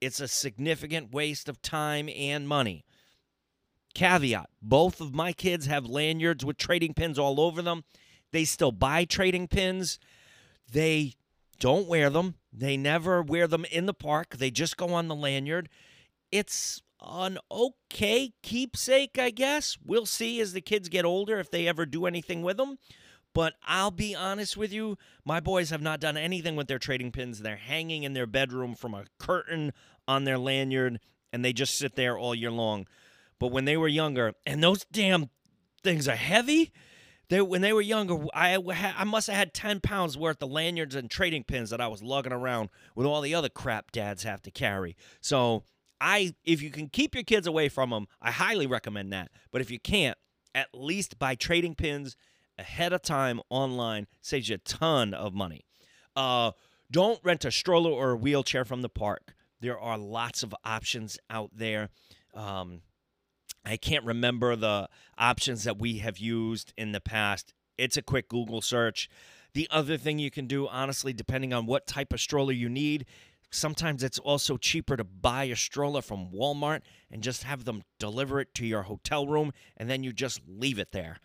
It's 0.00 0.20
a 0.20 0.28
significant 0.28 1.12
waste 1.12 1.48
of 1.48 1.60
time 1.60 2.08
and 2.14 2.46
money. 2.46 2.84
Caveat 3.94 4.48
both 4.62 5.00
of 5.00 5.14
my 5.14 5.32
kids 5.32 5.66
have 5.66 5.86
lanyards 5.86 6.44
with 6.44 6.56
trading 6.56 6.94
pins 6.94 7.18
all 7.18 7.40
over 7.40 7.60
them. 7.60 7.84
They 8.32 8.44
still 8.44 8.72
buy 8.72 9.04
trading 9.04 9.48
pins. 9.48 9.98
They 10.70 11.14
don't 11.58 11.88
wear 11.88 12.08
them. 12.08 12.36
They 12.52 12.76
never 12.76 13.20
wear 13.20 13.48
them 13.48 13.64
in 13.70 13.86
the 13.86 13.94
park. 13.94 14.36
They 14.36 14.50
just 14.50 14.76
go 14.76 14.94
on 14.94 15.08
the 15.08 15.14
lanyard. 15.14 15.68
It's 16.30 16.82
an 17.02 17.38
okay 17.50 18.32
keepsake, 18.42 19.18
I 19.18 19.30
guess. 19.30 19.76
We'll 19.84 20.06
see 20.06 20.40
as 20.40 20.52
the 20.52 20.60
kids 20.60 20.88
get 20.88 21.04
older 21.04 21.38
if 21.38 21.50
they 21.50 21.66
ever 21.66 21.84
do 21.84 22.06
anything 22.06 22.42
with 22.42 22.56
them. 22.56 22.78
But 23.34 23.54
I'll 23.64 23.90
be 23.90 24.14
honest 24.14 24.56
with 24.56 24.72
you, 24.72 24.98
my 25.24 25.40
boys 25.40 25.70
have 25.70 25.82
not 25.82 26.00
done 26.00 26.16
anything 26.16 26.56
with 26.56 26.66
their 26.66 26.78
trading 26.78 27.12
pins. 27.12 27.40
They're 27.40 27.56
hanging 27.56 28.02
in 28.02 28.12
their 28.12 28.26
bedroom 28.26 28.74
from 28.74 28.94
a 28.94 29.04
curtain 29.18 29.72
on 30.08 30.24
their 30.24 30.38
lanyard, 30.38 30.98
and 31.32 31.44
they 31.44 31.52
just 31.52 31.78
sit 31.78 31.94
there 31.94 32.18
all 32.18 32.34
year 32.34 32.50
long. 32.50 32.86
But 33.38 33.52
when 33.52 33.64
they 33.64 33.76
were 33.76 33.88
younger, 33.88 34.34
and 34.44 34.62
those 34.62 34.84
damn 34.90 35.30
things 35.82 36.08
are 36.08 36.16
heavy. 36.16 36.72
They, 37.28 37.40
when 37.40 37.60
they 37.60 37.72
were 37.72 37.80
younger, 37.80 38.18
I, 38.34 38.58
I 38.96 39.04
must 39.04 39.28
have 39.28 39.36
had 39.36 39.54
10 39.54 39.80
pounds 39.80 40.18
worth 40.18 40.42
of 40.42 40.50
lanyards 40.50 40.96
and 40.96 41.10
trading 41.10 41.44
pins 41.44 41.70
that 41.70 41.80
I 41.80 41.86
was 41.86 42.02
lugging 42.02 42.32
around 42.32 42.70
with 42.96 43.06
all 43.06 43.20
the 43.20 43.34
other 43.34 43.48
crap 43.48 43.92
dads 43.92 44.24
have 44.24 44.42
to 44.42 44.50
carry. 44.50 44.96
So, 45.20 45.64
I 46.00 46.34
if 46.44 46.62
you 46.62 46.70
can 46.70 46.88
keep 46.88 47.14
your 47.14 47.24
kids 47.24 47.46
away 47.46 47.68
from 47.68 47.90
them, 47.90 48.06
I 48.22 48.30
highly 48.30 48.66
recommend 48.66 49.12
that. 49.12 49.30
But 49.52 49.60
if 49.60 49.70
you 49.70 49.78
can't, 49.78 50.16
at 50.54 50.68
least 50.72 51.18
buy 51.18 51.34
trading 51.34 51.74
pins 51.74 52.16
ahead 52.60 52.92
of 52.92 53.02
time 53.02 53.40
online 53.48 54.06
saves 54.20 54.48
you 54.48 54.56
a 54.56 54.58
ton 54.58 55.14
of 55.14 55.34
money. 55.34 55.64
Uh, 56.14 56.52
don't 56.90 57.18
rent 57.24 57.44
a 57.44 57.50
stroller 57.50 57.90
or 57.90 58.10
a 58.12 58.16
wheelchair 58.16 58.64
from 58.64 58.82
the 58.82 58.88
park. 58.88 59.34
There 59.60 59.78
are 59.78 59.98
lots 59.98 60.42
of 60.42 60.54
options 60.64 61.18
out 61.28 61.50
there. 61.54 61.88
Um, 62.34 62.82
I 63.64 63.76
can't 63.76 64.04
remember 64.04 64.56
the 64.56 64.88
options 65.18 65.64
that 65.64 65.78
we 65.78 65.98
have 65.98 66.18
used 66.18 66.72
in 66.76 66.92
the 66.92 67.00
past. 67.00 67.52
It's 67.78 67.96
a 67.96 68.02
quick 68.02 68.28
Google 68.28 68.60
search. 68.60 69.08
The 69.54 69.68
other 69.70 69.96
thing 69.96 70.18
you 70.18 70.30
can 70.30 70.46
do, 70.46 70.68
honestly, 70.68 71.12
depending 71.12 71.52
on 71.52 71.66
what 71.66 71.86
type 71.86 72.12
of 72.12 72.20
stroller 72.20 72.52
you 72.52 72.68
need, 72.68 73.06
sometimes 73.50 74.02
it's 74.02 74.18
also 74.18 74.56
cheaper 74.56 74.96
to 74.96 75.04
buy 75.04 75.44
a 75.44 75.56
stroller 75.56 76.02
from 76.02 76.30
Walmart 76.30 76.82
and 77.10 77.22
just 77.22 77.42
have 77.42 77.64
them 77.64 77.82
deliver 77.98 78.40
it 78.40 78.54
to 78.54 78.66
your 78.66 78.82
hotel 78.82 79.26
room 79.26 79.52
and 79.76 79.90
then 79.90 80.02
you 80.04 80.12
just 80.12 80.40
leave 80.46 80.78
it 80.78 80.92
there. 80.92 81.18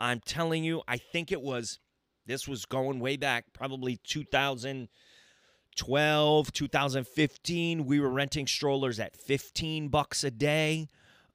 I'm 0.00 0.20
telling 0.20 0.64
you, 0.64 0.82
I 0.88 0.96
think 0.96 1.30
it 1.30 1.42
was, 1.42 1.78
this 2.26 2.48
was 2.48 2.64
going 2.64 3.00
way 3.00 3.16
back, 3.16 3.44
probably 3.52 3.98
2012, 4.04 6.52
2015. 6.52 7.84
We 7.84 8.00
were 8.00 8.08
renting 8.08 8.46
strollers 8.46 8.98
at 8.98 9.14
15 9.16 9.88
bucks 9.88 10.24
a 10.24 10.30
day 10.30 10.88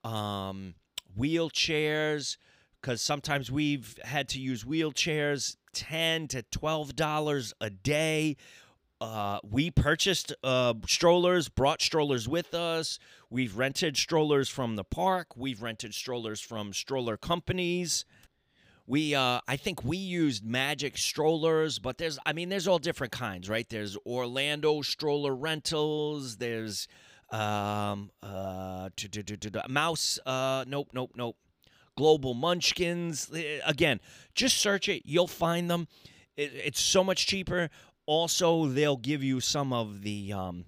um, 0.05 0.75
wheelchairs, 1.19 2.37
because 2.79 3.01
sometimes 3.01 3.51
we've 3.51 3.97
had 4.03 4.29
to 4.29 4.39
use 4.39 4.63
wheelchairs, 4.63 5.57
ten 5.73 6.27
to 6.29 6.43
twelve 6.43 6.95
dollars 6.95 7.53
a 7.59 7.69
day. 7.69 8.37
Uh, 9.01 9.39
we 9.43 9.71
purchased 9.71 10.33
uh, 10.43 10.73
strollers, 10.87 11.49
brought 11.49 11.81
strollers 11.81 12.29
with 12.29 12.53
us. 12.53 12.97
We've 13.29 13.57
rented 13.57 13.97
strollers 13.97 14.47
from 14.47 14.77
the 14.77 14.85
park. 14.85 15.35
We've 15.35 15.61
rented 15.61 15.93
strollers 15.93 16.39
from 16.39 16.71
stroller 16.71 17.17
companies. 17.17 18.05
We, 18.87 19.15
uh, 19.15 19.41
I 19.47 19.57
think 19.57 19.83
we 19.83 19.97
used 19.97 20.45
Magic 20.45 20.97
strollers, 20.97 21.79
but 21.79 21.97
there's, 21.97 22.19
I 22.25 22.33
mean, 22.33 22.49
there's 22.49 22.67
all 22.67 22.77
different 22.77 23.11
kinds, 23.11 23.49
right? 23.49 23.67
There's 23.67 23.97
Orlando 24.05 24.81
stroller 24.83 25.35
rentals. 25.35 26.37
There's 26.37 26.87
um, 27.31 28.11
uh, 28.21 28.89
mouse. 29.67 30.19
Uh, 30.25 30.65
nope, 30.67 30.89
nope, 30.93 31.11
nope. 31.15 31.37
Global 31.97 32.33
Munchkins. 32.35 33.31
Eh, 33.33 33.59
again, 33.65 33.99
just 34.35 34.57
search 34.57 34.87
it. 34.87 35.01
You'll 35.05 35.27
find 35.27 35.69
them. 35.69 35.87
It, 36.37 36.51
it's 36.53 36.81
so 36.81 37.03
much 37.03 37.25
cheaper. 37.25 37.69
Also, 38.05 38.67
they'll 38.67 38.97
give 38.97 39.23
you 39.23 39.39
some 39.39 39.73
of 39.73 40.03
the 40.03 40.31
um, 40.31 40.65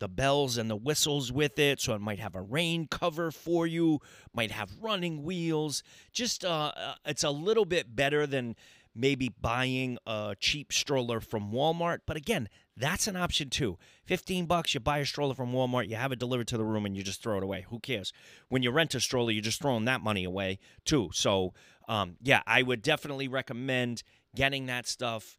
the 0.00 0.08
bells 0.08 0.58
and 0.58 0.68
the 0.68 0.76
whistles 0.76 1.30
with 1.30 1.58
it. 1.58 1.80
So 1.80 1.94
it 1.94 2.00
might 2.00 2.18
have 2.18 2.34
a 2.34 2.42
rain 2.42 2.88
cover 2.90 3.30
for 3.30 3.66
you. 3.66 4.00
Might 4.34 4.50
have 4.50 4.70
running 4.80 5.22
wheels. 5.22 5.82
Just 6.12 6.44
uh, 6.44 6.72
uh 6.76 6.94
it's 7.06 7.24
a 7.24 7.30
little 7.30 7.64
bit 7.64 7.94
better 7.94 8.26
than 8.26 8.56
maybe 8.94 9.28
buying 9.28 9.98
a 10.06 10.34
cheap 10.38 10.72
stroller 10.72 11.20
from 11.20 11.52
Walmart. 11.52 12.00
But 12.06 12.16
again, 12.16 12.48
that's 12.76 13.06
an 13.06 13.16
option 13.16 13.50
too. 13.50 13.78
15 14.06 14.46
bucks, 14.46 14.74
you 14.74 14.80
buy 14.80 14.98
a 14.98 15.06
stroller 15.06 15.34
from 15.34 15.52
Walmart, 15.52 15.88
you 15.88 15.96
have 15.96 16.12
it 16.12 16.18
delivered 16.18 16.48
to 16.48 16.56
the 16.56 16.64
room, 16.64 16.86
and 16.86 16.96
you 16.96 17.02
just 17.02 17.22
throw 17.22 17.36
it 17.36 17.42
away. 17.42 17.66
Who 17.68 17.78
cares? 17.78 18.12
When 18.48 18.62
you 18.62 18.70
rent 18.70 18.94
a 18.94 19.00
stroller, 19.00 19.30
you're 19.30 19.42
just 19.42 19.60
throwing 19.60 19.84
that 19.84 20.00
money 20.00 20.24
away 20.24 20.58
too. 20.84 21.10
So, 21.12 21.54
um, 21.88 22.16
yeah, 22.22 22.42
I 22.46 22.62
would 22.62 22.82
definitely 22.82 23.28
recommend 23.28 24.02
getting 24.34 24.66
that 24.66 24.86
stuff, 24.86 25.36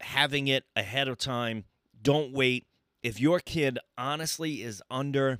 having 0.00 0.48
it 0.48 0.64
ahead 0.76 1.08
of 1.08 1.18
time. 1.18 1.64
Don't 2.00 2.32
wait. 2.32 2.66
If 3.04 3.20
your 3.20 3.38
kid 3.38 3.78
honestly 3.96 4.62
is 4.62 4.82
under 4.90 5.38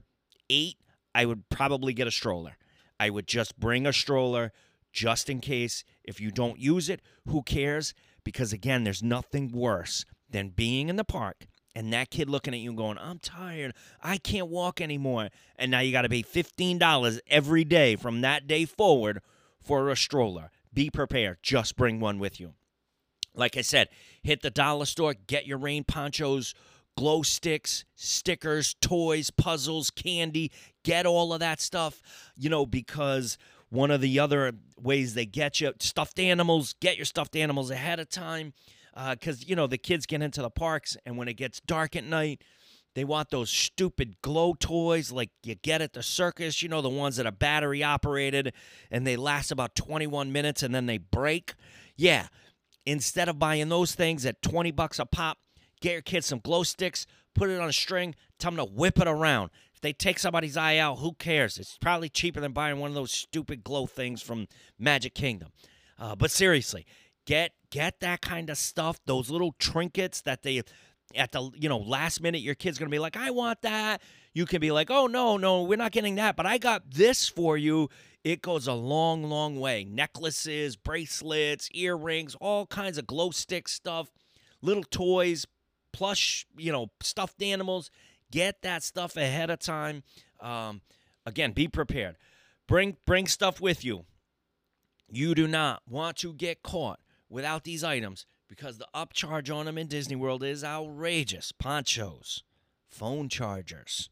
eight, 0.49 0.77
I 1.13 1.25
would 1.25 1.49
probably 1.49 1.93
get 1.93 2.07
a 2.07 2.13
stroller. 2.13 2.57
I 3.01 3.11
would 3.11 3.27
just 3.27 3.59
bring 3.59 3.87
a 3.87 3.93
stroller 3.93 4.53
just 4.93 5.29
in 5.29 5.41
case. 5.41 5.83
If 6.05 6.21
you 6.21 6.31
don't 6.31 6.61
use 6.61 6.89
it, 6.89 7.03
who 7.27 7.43
cares? 7.43 7.93
Because 8.23 8.53
again, 8.53 8.85
there's 8.85 9.03
nothing 9.03 9.51
worse 9.51 10.05
than 10.31 10.51
being 10.51 10.89
in 10.89 10.95
the 10.95 11.05
park 11.05 11.49
and 11.75 11.93
that 11.93 12.11
kid 12.11 12.31
looking 12.31 12.55
at 12.55 12.61
you 12.61 12.73
going, 12.73 12.99
I'm 12.99 13.19
tired. 13.19 13.75
I 14.01 14.19
can't 14.19 14.49
walk 14.49 14.81
anymore. 14.81 15.31
And 15.57 15.71
now 15.71 15.81
you 15.81 15.91
got 15.91 16.03
to 16.03 16.09
pay 16.09 16.23
$15 16.23 17.19
every 17.27 17.65
day 17.65 17.97
from 17.97 18.21
that 18.21 18.47
day 18.47 18.65
forward 18.65 19.21
for 19.61 19.91
a 19.91 19.97
stroller. 19.97 20.51
Be 20.73 20.91
prepared. 20.91 21.39
Just 21.43 21.77
bring 21.77 21.99
one 21.99 22.19
with 22.19 22.39
you. 22.39 22.55
Like 23.35 23.57
I 23.57 23.63
said, 23.63 23.89
hit 24.23 24.43
the 24.43 24.51
dollar 24.51 24.87
store, 24.87 25.15
get 25.15 25.47
your 25.47 25.59
rain 25.59 25.83
ponchos, 25.83 26.55
glow 26.97 27.23
sticks, 27.23 27.85
stickers, 27.95 28.75
toys, 28.81 29.31
puzzles, 29.31 29.91
candy. 29.91 30.51
Get 30.83 31.07
all 31.07 31.33
of 31.33 31.41
that 31.41 31.61
stuff, 31.61 32.03
you 32.37 32.51
know, 32.51 32.67
because 32.67 33.39
one 33.71 33.91
of 33.91 34.01
the 34.01 34.19
other 34.19 34.53
ways 34.81 35.15
they 35.15 35.27
get 35.27 35.61
you 35.61 35.73
stuffed 35.81 36.19
animals, 36.19 36.75
get 36.81 36.97
your 36.97 37.07
stuffed 37.07 37.37
animals 37.37 37.71
ahead 37.71 38.01
of 38.01 38.09
time 38.09 38.53
because 39.11 39.43
uh, 39.43 39.45
you 39.47 39.57
know 39.57 39.67
the 39.67 39.79
kids 39.79 40.07
get 40.07 40.23
into 40.23 40.41
the 40.41 40.51
parks 40.51 40.97
and 41.05 41.17
when 41.17 41.29
it 41.29 41.35
gets 41.35 41.61
dark 41.61 41.97
at 41.97 42.05
night 42.05 42.43
they 42.95 43.03
want 43.03 43.31
those 43.31 43.51
stupid 43.51 44.15
glow 44.23 44.55
toys 44.55 45.11
like 45.11 45.31
you 45.43 45.57
get 45.57 45.83
at 45.83 45.95
the 45.95 46.03
circus 46.03 46.63
you 46.63 46.69
know 46.69 46.81
the 46.81 46.89
ones 46.89 47.17
that 47.17 47.27
are 47.27 47.33
battery 47.33 47.83
operated 47.83 48.53
and 48.91 49.07
they 49.07 49.17
last 49.17 49.51
about 49.51 49.75
21 49.75 50.31
minutes 50.31 50.63
and 50.63 50.75
then 50.75 50.87
they 50.87 50.99
break 50.99 51.55
yeah 51.97 52.29
instead 52.87 53.29
of 53.29 53.39
buying 53.39 53.69
those 53.69 53.95
things 53.95 54.25
at 54.25 54.41
20 54.43 54.71
bucks 54.71 55.01
a 55.01 55.07
pop 55.07 55.39
get 55.85 55.93
your 55.93 56.03
kids 56.03 56.27
some 56.27 56.41
glow 56.41 56.63
sticks 56.63 57.07
put 57.35 57.51
it 57.51 57.61
on 57.61 57.69
a 57.69 57.73
string 57.73 58.15
tell 58.39 58.51
them 58.51 58.59
to 58.59 58.73
whip 58.73 58.99
it 58.99 59.09
around 59.09 59.51
if 59.75 59.81
they 59.81 59.93
take 59.93 60.19
somebody's 60.19 60.57
eye 60.57 60.79
out 60.79 60.99
who 60.99 61.13
cares 61.15 61.59
it's 61.59 61.79
probably 61.79 62.09
cheaper 62.09 62.41
than 62.41 62.53
buying 62.53 62.79
one 62.79 62.91
of 62.91 62.95
those 62.95 63.13
stupid 63.13 63.63
glow 63.63 63.87
things 63.87 64.23
from 64.23 64.47
magic 64.79 65.15
kingdom 65.15 65.49
uh, 65.99 66.15
but 66.17 66.31
seriously 66.31 66.87
Get 67.27 67.53
get 67.71 68.01
that 68.01 68.21
kind 68.21 68.51
of 68.51 68.59
stuff, 68.59 69.01
those 69.07 69.31
little 69.31 69.55
trinkets 69.59 70.21
that 70.23 70.43
they 70.43 70.63
at 71.17 71.33
the 71.33 71.51
you 71.55 71.69
know 71.69 71.79
last 71.79 72.21
minute 72.21 72.43
your 72.43 72.55
kid's 72.55 72.79
going 72.79 72.91
to 72.91 72.95
be 72.95 72.99
like, 72.99 73.17
"I 73.17 73.31
want 73.31 73.63
that." 73.63 74.03
You 74.35 74.45
can 74.47 74.61
be 74.61 74.73
like, 74.73 74.91
"Oh 74.91 75.07
no, 75.07 75.39
no, 75.39 75.63
we're 75.63 75.79
not 75.79 75.93
getting 75.93 76.17
that, 76.17 76.37
but 76.37 76.45
I 76.45 76.59
got 76.59 76.91
this 76.91 77.29
for 77.29 77.57
you." 77.57 77.89
It 78.25 78.43
goes 78.43 78.67
a 78.67 78.75
long, 78.75 79.25
long 79.25 79.59
way. 79.59 79.85
Necklaces, 79.85 80.77
bracelets, 80.77 81.71
earrings, 81.73 82.35
all 82.41 82.67
kinds 82.67 82.99
of 82.99 83.07
glow 83.07 83.31
stick 83.31 83.69
stuff, 83.69 84.11
little 84.61 84.85
toys, 84.85 85.47
plush, 85.95 86.45
you 86.57 86.73
know, 86.73 86.91
stuffed 87.01 87.41
animals. 87.41 87.91
Get 88.31 88.63
that 88.63 88.83
stuff 88.83 89.17
ahead 89.17 89.49
of 89.49 89.61
time. 89.61 90.03
Um, 90.41 90.83
again, 91.25 91.53
be 91.53 91.69
prepared. 91.69 92.17
Bring 92.67 92.97
bring 93.07 93.29
stuff 93.29 93.61
with 93.61 93.85
you. 93.85 94.05
You 95.09 95.35
do 95.35 95.47
not 95.47 95.83
want 95.89 96.17
to 96.19 96.33
get 96.33 96.63
caught 96.63 96.99
without 97.31 97.63
these 97.63 97.85
items 97.85 98.27
because 98.49 98.79
the 98.79 98.89
upcharge 98.95 99.55
on 99.55 99.67
them 99.67 99.79
in 99.79 99.87
Disney 99.87 100.17
World 100.17 100.43
is 100.43 100.65
outrageous. 100.65 101.53
Ponchos, 101.53 102.43
phone 102.89 103.29
chargers, 103.29 104.11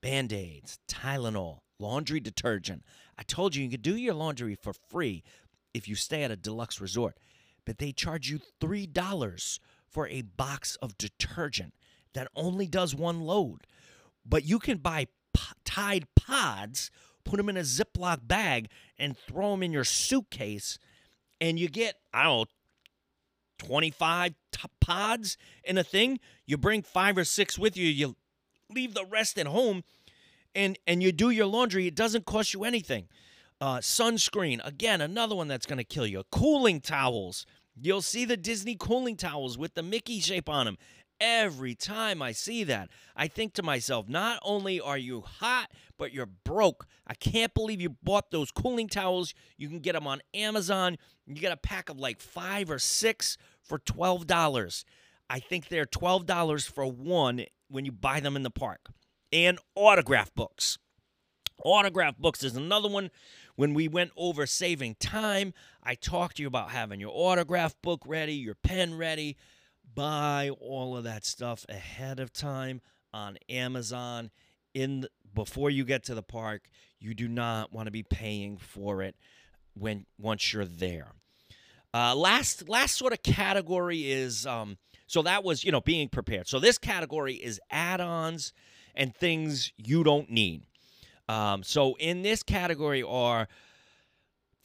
band 0.00 0.32
aids, 0.32 0.78
Tylenol, 0.88 1.58
laundry 1.80 2.20
detergent. 2.20 2.84
I 3.18 3.24
told 3.24 3.56
you 3.56 3.64
you 3.64 3.70
could 3.70 3.82
do 3.82 3.96
your 3.96 4.14
laundry 4.14 4.54
for 4.54 4.72
free 4.72 5.24
if 5.74 5.88
you 5.88 5.96
stay 5.96 6.22
at 6.22 6.30
a 6.30 6.36
deluxe 6.36 6.80
resort, 6.80 7.18
but 7.64 7.78
they 7.78 7.90
charge 7.90 8.30
you 8.30 8.38
$3 8.60 9.58
for 9.98 10.06
a 10.06 10.22
box 10.22 10.76
of 10.76 10.96
detergent 10.96 11.74
that 12.14 12.28
only 12.36 12.68
does 12.68 12.94
one 12.94 13.20
load. 13.20 13.66
But 14.24 14.44
you 14.44 14.60
can 14.60 14.78
buy 14.78 15.08
p- 15.34 15.40
Tide 15.64 16.06
Pods, 16.14 16.92
put 17.24 17.38
them 17.38 17.48
in 17.48 17.56
a 17.56 17.62
Ziploc 17.62 18.20
bag, 18.22 18.68
and 18.96 19.18
throw 19.18 19.50
them 19.50 19.64
in 19.64 19.72
your 19.72 19.82
suitcase 19.82 20.78
and 21.40 21.58
you 21.58 21.68
get, 21.68 21.96
I 22.14 22.22
don't 22.22 22.48
know, 23.58 23.66
25 23.66 24.34
pods 24.80 25.36
in 25.64 25.76
a 25.76 25.82
thing. 25.82 26.20
You 26.46 26.58
bring 26.58 26.82
five 26.82 27.18
or 27.18 27.24
six 27.24 27.58
with 27.58 27.76
you, 27.76 27.88
you 27.88 28.14
leave 28.70 28.94
the 28.94 29.04
rest 29.04 29.36
at 29.36 29.48
home, 29.48 29.82
and, 30.54 30.78
and 30.86 31.02
you 31.02 31.10
do 31.10 31.30
your 31.30 31.46
laundry. 31.46 31.88
It 31.88 31.96
doesn't 31.96 32.24
cost 32.24 32.54
you 32.54 32.62
anything. 32.62 33.08
Uh, 33.60 33.78
sunscreen, 33.78 34.64
again, 34.64 35.00
another 35.00 35.34
one 35.34 35.48
that's 35.48 35.66
going 35.66 35.78
to 35.78 35.84
kill 35.84 36.06
you. 36.06 36.22
Cooling 36.30 36.80
towels. 36.80 37.44
You'll 37.80 38.02
see 38.02 38.24
the 38.24 38.36
Disney 38.36 38.76
cooling 38.78 39.16
towels 39.16 39.56
with 39.56 39.74
the 39.74 39.82
Mickey 39.82 40.20
shape 40.20 40.48
on 40.48 40.66
them. 40.66 40.78
every 41.20 41.74
time 41.74 42.22
I 42.22 42.32
see 42.32 42.64
that, 42.64 42.90
I 43.16 43.26
think 43.26 43.54
to 43.54 43.62
myself, 43.62 44.08
not 44.08 44.38
only 44.42 44.80
are 44.80 44.98
you 44.98 45.20
hot, 45.20 45.70
but 45.98 46.12
you're 46.12 46.26
broke. 46.26 46.86
I 47.06 47.14
can't 47.14 47.52
believe 47.54 47.80
you 47.80 47.90
bought 47.90 48.30
those 48.30 48.50
cooling 48.52 48.88
towels. 48.88 49.34
You 49.56 49.68
can 49.68 49.80
get 49.80 49.94
them 49.94 50.06
on 50.06 50.20
Amazon. 50.32 50.96
You 51.26 51.34
get 51.34 51.52
a 51.52 51.56
pack 51.56 51.88
of 51.88 51.98
like 51.98 52.20
five 52.20 52.70
or 52.70 52.78
six 52.78 53.36
for 53.62 53.78
$12. 53.78 54.84
I 55.30 55.40
think 55.40 55.68
they're 55.68 55.86
$12 55.86 56.70
for 56.70 56.86
one 56.86 57.44
when 57.68 57.84
you 57.84 57.92
buy 57.92 58.20
them 58.20 58.36
in 58.36 58.42
the 58.44 58.50
park. 58.50 58.88
And 59.32 59.58
autograph 59.74 60.32
books. 60.34 60.78
Autograph 61.64 62.16
books 62.16 62.44
is 62.44 62.56
another 62.56 62.88
one. 62.88 63.10
When 63.58 63.74
we 63.74 63.88
went 63.88 64.12
over 64.16 64.46
saving 64.46 64.94
time, 65.00 65.52
I 65.82 65.96
talked 65.96 66.36
to 66.36 66.42
you 66.42 66.46
about 66.46 66.70
having 66.70 67.00
your 67.00 67.10
autograph 67.12 67.74
book 67.82 68.02
ready, 68.06 68.34
your 68.34 68.54
pen 68.54 68.96
ready. 68.96 69.36
Buy 69.96 70.50
all 70.60 70.96
of 70.96 71.02
that 71.02 71.24
stuff 71.24 71.66
ahead 71.68 72.20
of 72.20 72.32
time 72.32 72.80
on 73.12 73.36
Amazon 73.48 74.30
in 74.74 75.00
the, 75.00 75.10
before 75.34 75.70
you 75.70 75.84
get 75.84 76.04
to 76.04 76.14
the 76.14 76.22
park. 76.22 76.70
You 77.00 77.14
do 77.14 77.26
not 77.26 77.72
want 77.72 77.88
to 77.88 77.90
be 77.90 78.04
paying 78.04 78.58
for 78.58 79.02
it 79.02 79.16
when 79.74 80.06
once 80.20 80.52
you're 80.52 80.64
there. 80.64 81.08
Uh, 81.92 82.14
last 82.14 82.68
last 82.68 82.94
sort 82.94 83.12
of 83.12 83.24
category 83.24 84.08
is 84.08 84.46
um, 84.46 84.78
so 85.08 85.22
that 85.22 85.42
was 85.42 85.64
you 85.64 85.72
know 85.72 85.80
being 85.80 86.08
prepared. 86.08 86.46
So 86.46 86.60
this 86.60 86.78
category 86.78 87.34
is 87.34 87.60
add-ons 87.72 88.52
and 88.94 89.12
things 89.12 89.72
you 89.76 90.04
don't 90.04 90.30
need. 90.30 90.62
Um, 91.28 91.62
so 91.62 91.96
in 91.98 92.22
this 92.22 92.42
category 92.42 93.02
are 93.02 93.48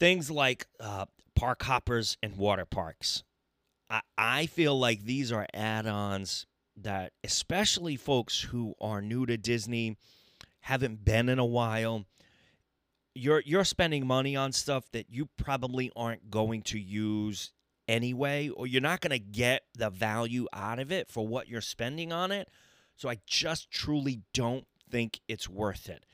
things 0.00 0.30
like 0.30 0.66
uh, 0.80 1.06
park 1.34 1.62
hoppers 1.62 2.16
and 2.22 2.36
water 2.36 2.64
parks. 2.64 3.22
I, 3.90 4.00
I 4.16 4.46
feel 4.46 4.78
like 4.78 5.04
these 5.04 5.30
are 5.30 5.46
add 5.52 5.86
ons 5.86 6.46
that, 6.76 7.12
especially 7.22 7.96
folks 7.96 8.40
who 8.40 8.74
are 8.80 9.02
new 9.02 9.26
to 9.26 9.36
Disney, 9.36 9.96
haven't 10.60 11.04
been 11.04 11.28
in 11.28 11.38
a 11.38 11.44
while, 11.44 12.06
you're 13.14 13.42
you're 13.44 13.64
spending 13.64 14.06
money 14.06 14.34
on 14.34 14.52
stuff 14.52 14.90
that 14.92 15.06
you 15.10 15.28
probably 15.36 15.92
aren't 15.94 16.30
going 16.30 16.62
to 16.62 16.80
use 16.80 17.52
anyway, 17.86 18.48
or 18.48 18.66
you're 18.66 18.80
not 18.80 19.00
going 19.00 19.10
to 19.10 19.18
get 19.18 19.64
the 19.76 19.90
value 19.90 20.46
out 20.52 20.78
of 20.78 20.90
it 20.90 21.10
for 21.10 21.26
what 21.26 21.48
you're 21.48 21.60
spending 21.60 22.12
on 22.12 22.32
it. 22.32 22.48
So 22.96 23.08
I 23.08 23.18
just 23.26 23.70
truly 23.70 24.22
don't 24.32 24.66
think 24.90 25.20
it's 25.28 25.48
worth 25.48 25.88
it. 25.88 26.04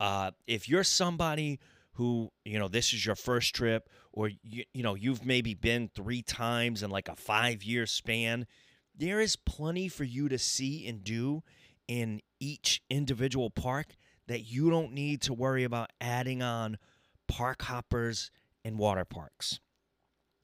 Uh, 0.00 0.32
if 0.46 0.68
you're 0.68 0.82
somebody 0.82 1.60
who 1.92 2.30
you 2.44 2.58
know 2.58 2.68
this 2.68 2.92
is 2.94 3.04
your 3.04 3.14
first 3.14 3.54
trip 3.54 3.88
or 4.12 4.30
you, 4.42 4.64
you 4.72 4.82
know 4.82 4.94
you've 4.94 5.24
maybe 5.24 5.54
been 5.54 5.88
three 5.94 6.22
times 6.22 6.82
in 6.82 6.90
like 6.90 7.08
a 7.08 7.14
five 7.14 7.62
year 7.62 7.84
span 7.84 8.46
there 8.96 9.20
is 9.20 9.36
plenty 9.36 9.88
for 9.88 10.04
you 10.04 10.28
to 10.28 10.38
see 10.38 10.86
and 10.86 11.04
do 11.04 11.42
in 11.88 12.20
each 12.38 12.82
individual 12.88 13.50
park 13.50 13.88
that 14.28 14.40
you 14.40 14.70
don't 14.70 14.92
need 14.92 15.20
to 15.22 15.34
worry 15.34 15.64
about 15.64 15.90
adding 16.00 16.42
on 16.42 16.78
park 17.26 17.62
hoppers 17.62 18.30
and 18.64 18.78
water 18.78 19.04
parks. 19.04 19.60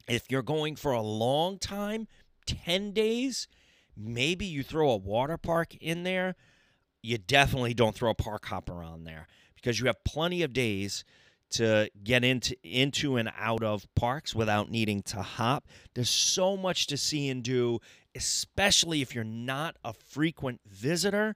If 0.09 0.31
you're 0.31 0.42
going 0.42 0.77
for 0.77 0.92
a 0.92 1.03
long 1.03 1.59
time 1.59 2.09
10 2.47 2.92
days 2.92 3.49
maybe 3.97 4.45
you 4.45 4.62
throw 4.62 4.90
a 4.90 4.97
water 4.97 5.38
park 5.38 5.75
in 5.81 6.03
there. 6.03 6.37
You 7.03 7.19
definitely 7.19 7.73
don't 7.73 7.95
throw 7.95 8.11
a 8.11 8.14
park 8.14 8.47
hopper 8.47 8.83
on 8.83 9.05
there 9.05 9.27
because 9.67 9.81
you 9.81 9.87
have 9.87 10.05
plenty 10.05 10.45
of 10.45 10.53
days 10.53 11.05
to 11.51 11.91
get 12.05 12.23
into 12.23 12.55
into 12.63 13.17
and 13.17 13.29
out 13.37 13.65
of 13.65 13.93
parks 13.97 14.33
without 14.33 14.71
needing 14.71 15.03
to 15.03 15.21
hop. 15.21 15.67
There's 15.93 16.09
so 16.09 16.57
much 16.57 16.87
to 16.87 16.97
see 16.97 17.29
and 17.29 17.43
do, 17.43 17.81
especially 18.15 19.03
if 19.03 19.13
you're 19.13 19.25
not 19.25 19.75
a 19.83 19.93
frequent 19.93 20.61
visitor, 20.65 21.35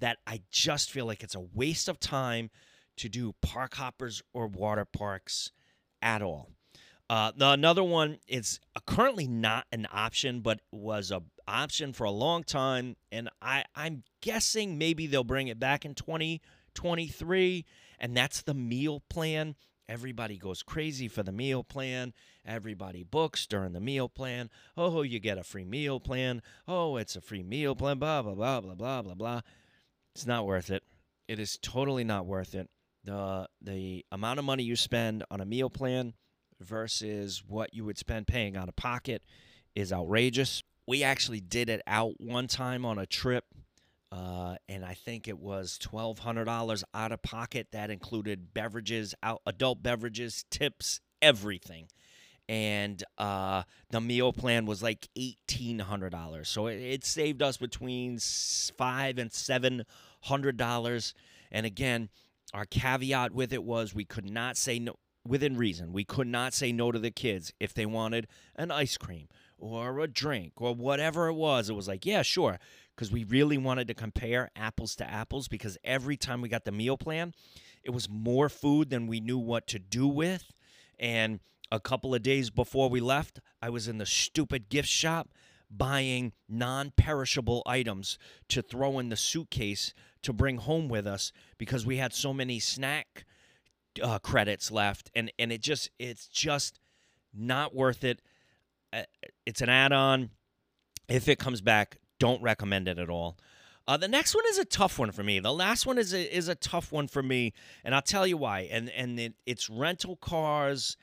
that 0.00 0.18
I 0.26 0.42
just 0.50 0.90
feel 0.90 1.06
like 1.06 1.22
it's 1.22 1.34
a 1.34 1.40
waste 1.40 1.88
of 1.88 1.98
time 1.98 2.50
to 2.98 3.08
do 3.08 3.34
park 3.40 3.76
hoppers 3.76 4.22
or 4.34 4.48
water 4.48 4.84
parks 4.84 5.50
at 6.02 6.20
all. 6.20 6.50
Uh, 7.08 7.32
another 7.40 7.82
one 7.82 8.18
is 8.28 8.60
currently 8.86 9.26
not 9.26 9.64
an 9.72 9.86
option, 9.90 10.40
but 10.40 10.60
was 10.70 11.10
a 11.10 11.22
option 11.48 11.94
for 11.94 12.04
a 12.04 12.10
long 12.10 12.44
time, 12.44 12.96
and 13.10 13.30
I 13.40 13.64
I'm 13.74 14.02
guessing 14.20 14.76
maybe 14.76 15.06
they'll 15.06 15.24
bring 15.24 15.48
it 15.48 15.58
back 15.58 15.86
in 15.86 15.94
2023 16.74 17.64
and 17.98 18.16
that's 18.16 18.42
the 18.42 18.54
meal 18.54 19.00
plan. 19.08 19.54
Everybody 19.88 20.38
goes 20.38 20.62
crazy 20.62 21.08
for 21.08 21.22
the 21.22 21.32
meal 21.32 21.62
plan. 21.62 22.12
Everybody 22.44 23.02
books 23.02 23.46
during 23.46 23.72
the 23.72 23.80
meal 23.80 24.08
plan. 24.08 24.50
Oh, 24.76 25.02
you 25.02 25.20
get 25.20 25.38
a 25.38 25.44
free 25.44 25.64
meal 25.64 26.00
plan. 26.00 26.42
Oh, 26.66 26.96
it's 26.96 27.16
a 27.16 27.20
free 27.20 27.42
meal 27.42 27.74
plan. 27.74 27.98
Blah, 27.98 28.22
blah, 28.22 28.34
blah, 28.34 28.60
blah, 28.60 28.74
blah, 28.74 29.02
blah, 29.02 29.14
blah. 29.14 29.40
It's 30.14 30.26
not 30.26 30.46
worth 30.46 30.70
it. 30.70 30.82
It 31.28 31.38
is 31.38 31.58
totally 31.62 32.04
not 32.04 32.26
worth 32.26 32.54
it. 32.54 32.68
The, 33.04 33.48
the 33.60 34.04
amount 34.12 34.38
of 34.38 34.44
money 34.44 34.62
you 34.62 34.76
spend 34.76 35.24
on 35.30 35.40
a 35.40 35.44
meal 35.44 35.70
plan 35.70 36.14
versus 36.60 37.42
what 37.46 37.74
you 37.74 37.84
would 37.84 37.98
spend 37.98 38.26
paying 38.26 38.56
out 38.56 38.68
of 38.68 38.76
pocket 38.76 39.22
is 39.74 39.92
outrageous. 39.92 40.62
We 40.86 41.02
actually 41.02 41.40
did 41.40 41.68
it 41.68 41.82
out 41.86 42.14
one 42.18 42.46
time 42.46 42.84
on 42.84 42.98
a 42.98 43.06
trip 43.06 43.44
uh, 44.12 44.56
and 44.68 44.84
I 44.84 44.92
think 44.92 45.26
it 45.26 45.38
was 45.38 45.78
twelve 45.78 46.18
hundred 46.18 46.44
dollars 46.44 46.84
out 46.92 47.12
of 47.12 47.22
pocket. 47.22 47.68
That 47.72 47.90
included 47.90 48.52
beverages, 48.52 49.14
out, 49.22 49.40
adult 49.46 49.82
beverages, 49.82 50.44
tips, 50.50 51.00
everything. 51.22 51.88
And 52.48 53.02
uh, 53.16 53.62
the 53.90 54.02
meal 54.02 54.32
plan 54.34 54.66
was 54.66 54.82
like 54.82 55.08
eighteen 55.16 55.78
hundred 55.78 56.10
dollars. 56.10 56.50
So 56.50 56.66
it, 56.66 56.74
it 56.74 57.04
saved 57.06 57.42
us 57.42 57.56
between 57.56 58.18
five 58.76 59.16
and 59.16 59.32
seven 59.32 59.84
hundred 60.20 60.58
dollars. 60.58 61.14
And 61.50 61.64
again, 61.64 62.10
our 62.52 62.66
caveat 62.66 63.32
with 63.32 63.52
it 63.54 63.64
was 63.64 63.94
we 63.94 64.04
could 64.04 64.28
not 64.30 64.58
say 64.58 64.78
no 64.78 64.96
within 65.26 65.56
reason. 65.56 65.92
We 65.92 66.04
could 66.04 66.26
not 66.26 66.54
say 66.54 66.72
no 66.72 66.92
to 66.92 66.98
the 66.98 67.10
kids 67.10 67.52
if 67.60 67.74
they 67.74 67.86
wanted 67.86 68.26
an 68.56 68.70
ice 68.70 68.96
cream 68.96 69.28
or 69.58 70.00
a 70.00 70.08
drink 70.08 70.54
or 70.56 70.74
whatever 70.74 71.28
it 71.28 71.34
was. 71.34 71.70
It 71.70 71.74
was 71.74 71.88
like, 71.88 72.04
yeah, 72.04 72.22
sure 72.22 72.58
because 72.94 73.10
we 73.10 73.24
really 73.24 73.58
wanted 73.58 73.88
to 73.88 73.94
compare 73.94 74.50
apples 74.56 74.94
to 74.96 75.10
apples 75.10 75.48
because 75.48 75.78
every 75.84 76.16
time 76.16 76.40
we 76.40 76.48
got 76.48 76.64
the 76.64 76.72
meal 76.72 76.96
plan, 76.96 77.32
it 77.82 77.90
was 77.90 78.08
more 78.08 78.48
food 78.48 78.90
than 78.90 79.06
we 79.06 79.20
knew 79.20 79.38
what 79.38 79.66
to 79.68 79.78
do 79.78 80.06
with. 80.06 80.52
And 80.98 81.40
a 81.70 81.80
couple 81.80 82.14
of 82.14 82.22
days 82.22 82.50
before 82.50 82.88
we 82.88 83.00
left, 83.00 83.40
I 83.60 83.70
was 83.70 83.88
in 83.88 83.98
the 83.98 84.06
stupid 84.06 84.68
gift 84.68 84.88
shop 84.88 85.30
buying 85.70 86.32
non 86.48 86.92
perishable 86.96 87.62
items 87.64 88.18
to 88.48 88.60
throw 88.60 88.98
in 88.98 89.08
the 89.08 89.16
suitcase 89.16 89.94
to 90.22 90.32
bring 90.32 90.58
home 90.58 90.88
with 90.88 91.06
us 91.06 91.32
because 91.58 91.86
we 91.86 91.96
had 91.96 92.12
so 92.12 92.32
many 92.32 92.60
snack 92.60 93.24
uh, 94.02 94.18
credits 94.20 94.70
left. 94.70 95.10
And, 95.14 95.32
and 95.38 95.50
it 95.50 95.60
just, 95.60 95.90
it's 95.98 96.28
just 96.28 96.78
not 97.34 97.74
worth 97.74 98.04
it. 98.04 98.22
Uh, 98.92 99.02
it's 99.46 99.60
an 99.60 99.68
add 99.68 99.92
on. 99.92 100.30
If 101.08 101.28
it 101.28 101.38
comes 101.38 101.60
back, 101.60 101.98
don't 102.18 102.42
recommend 102.42 102.88
it 102.88 102.98
at 102.98 103.10
all. 103.10 103.36
Uh, 103.86 103.96
the 103.96 104.08
next 104.08 104.34
one 104.34 104.44
is 104.48 104.58
a 104.58 104.64
tough 104.64 104.98
one 104.98 105.10
for 105.10 105.24
me. 105.24 105.40
The 105.40 105.52
last 105.52 105.86
one 105.86 105.98
is 105.98 106.14
a, 106.14 106.36
is 106.36 106.48
a 106.48 106.54
tough 106.54 106.92
one 106.92 107.08
for 107.08 107.22
me, 107.22 107.52
and 107.84 107.94
I'll 107.94 108.02
tell 108.02 108.26
you 108.26 108.36
why. 108.36 108.68
And 108.70 108.88
and 108.90 109.18
it, 109.18 109.34
it's 109.44 109.68
rental 109.68 110.14
cars 110.16 110.96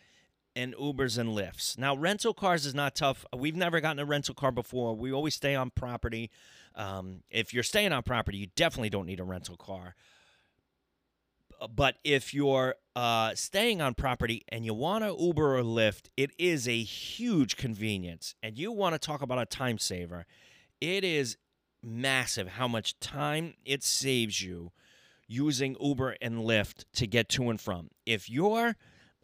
and 0.56 0.74
Ubers 0.76 1.18
and 1.18 1.30
Lyfts. 1.30 1.78
Now, 1.78 1.96
rental 1.96 2.34
cars 2.34 2.66
is 2.66 2.74
not 2.74 2.96
tough. 2.96 3.26
We've 3.36 3.56
never 3.56 3.82
gotten 3.82 4.00
a 4.00 4.06
rental 4.06 4.34
car 4.34 4.52
before. 4.52 4.96
We 4.96 5.12
always 5.12 5.36
stay 5.36 5.56
on 5.56 5.72
property. 5.72 6.32
Um, 6.76 7.24
if 7.30 7.54
you're 7.54 7.64
staying 7.64 7.92
on 7.92 8.04
property, 8.04 8.38
you 8.38 8.48
definitely 8.56 8.90
don't 8.90 9.06
need 9.06 9.20
a 9.20 9.26
rental 9.26 9.58
car. 9.58 9.96
But 11.76 11.96
if 12.04 12.34
you're 12.34 12.76
uh, 12.96 13.36
staying 13.36 13.82
on 13.82 13.94
property 13.94 14.44
and 14.50 14.66
you 14.66 14.74
want 14.74 15.04
to 15.04 15.16
Uber 15.18 15.58
or 15.58 15.64
Lyft, 15.64 16.10
it 16.16 16.32
is 16.38 16.68
a 16.68 16.82
huge 16.82 17.58
convenience. 17.58 18.36
And 18.42 18.58
you 18.58 18.72
want 18.72 18.94
to 18.94 19.00
talk 19.00 19.22
about 19.22 19.40
a 19.40 19.46
time 19.46 19.78
saver 19.78 20.26
it 20.82 21.04
is 21.04 21.38
massive 21.84 22.48
how 22.48 22.68
much 22.68 23.00
time 23.00 23.54
it 23.66 23.84
saves 23.84 24.42
you 24.42 24.72
using 25.28 25.76
Uber 25.80 26.16
and 26.22 26.40
Lyft 26.40 26.86
to 26.94 27.08
get 27.08 27.30
to 27.30 27.50
and 27.50 27.60
from. 27.60 27.90
If 28.06 28.30
you're 28.30 28.76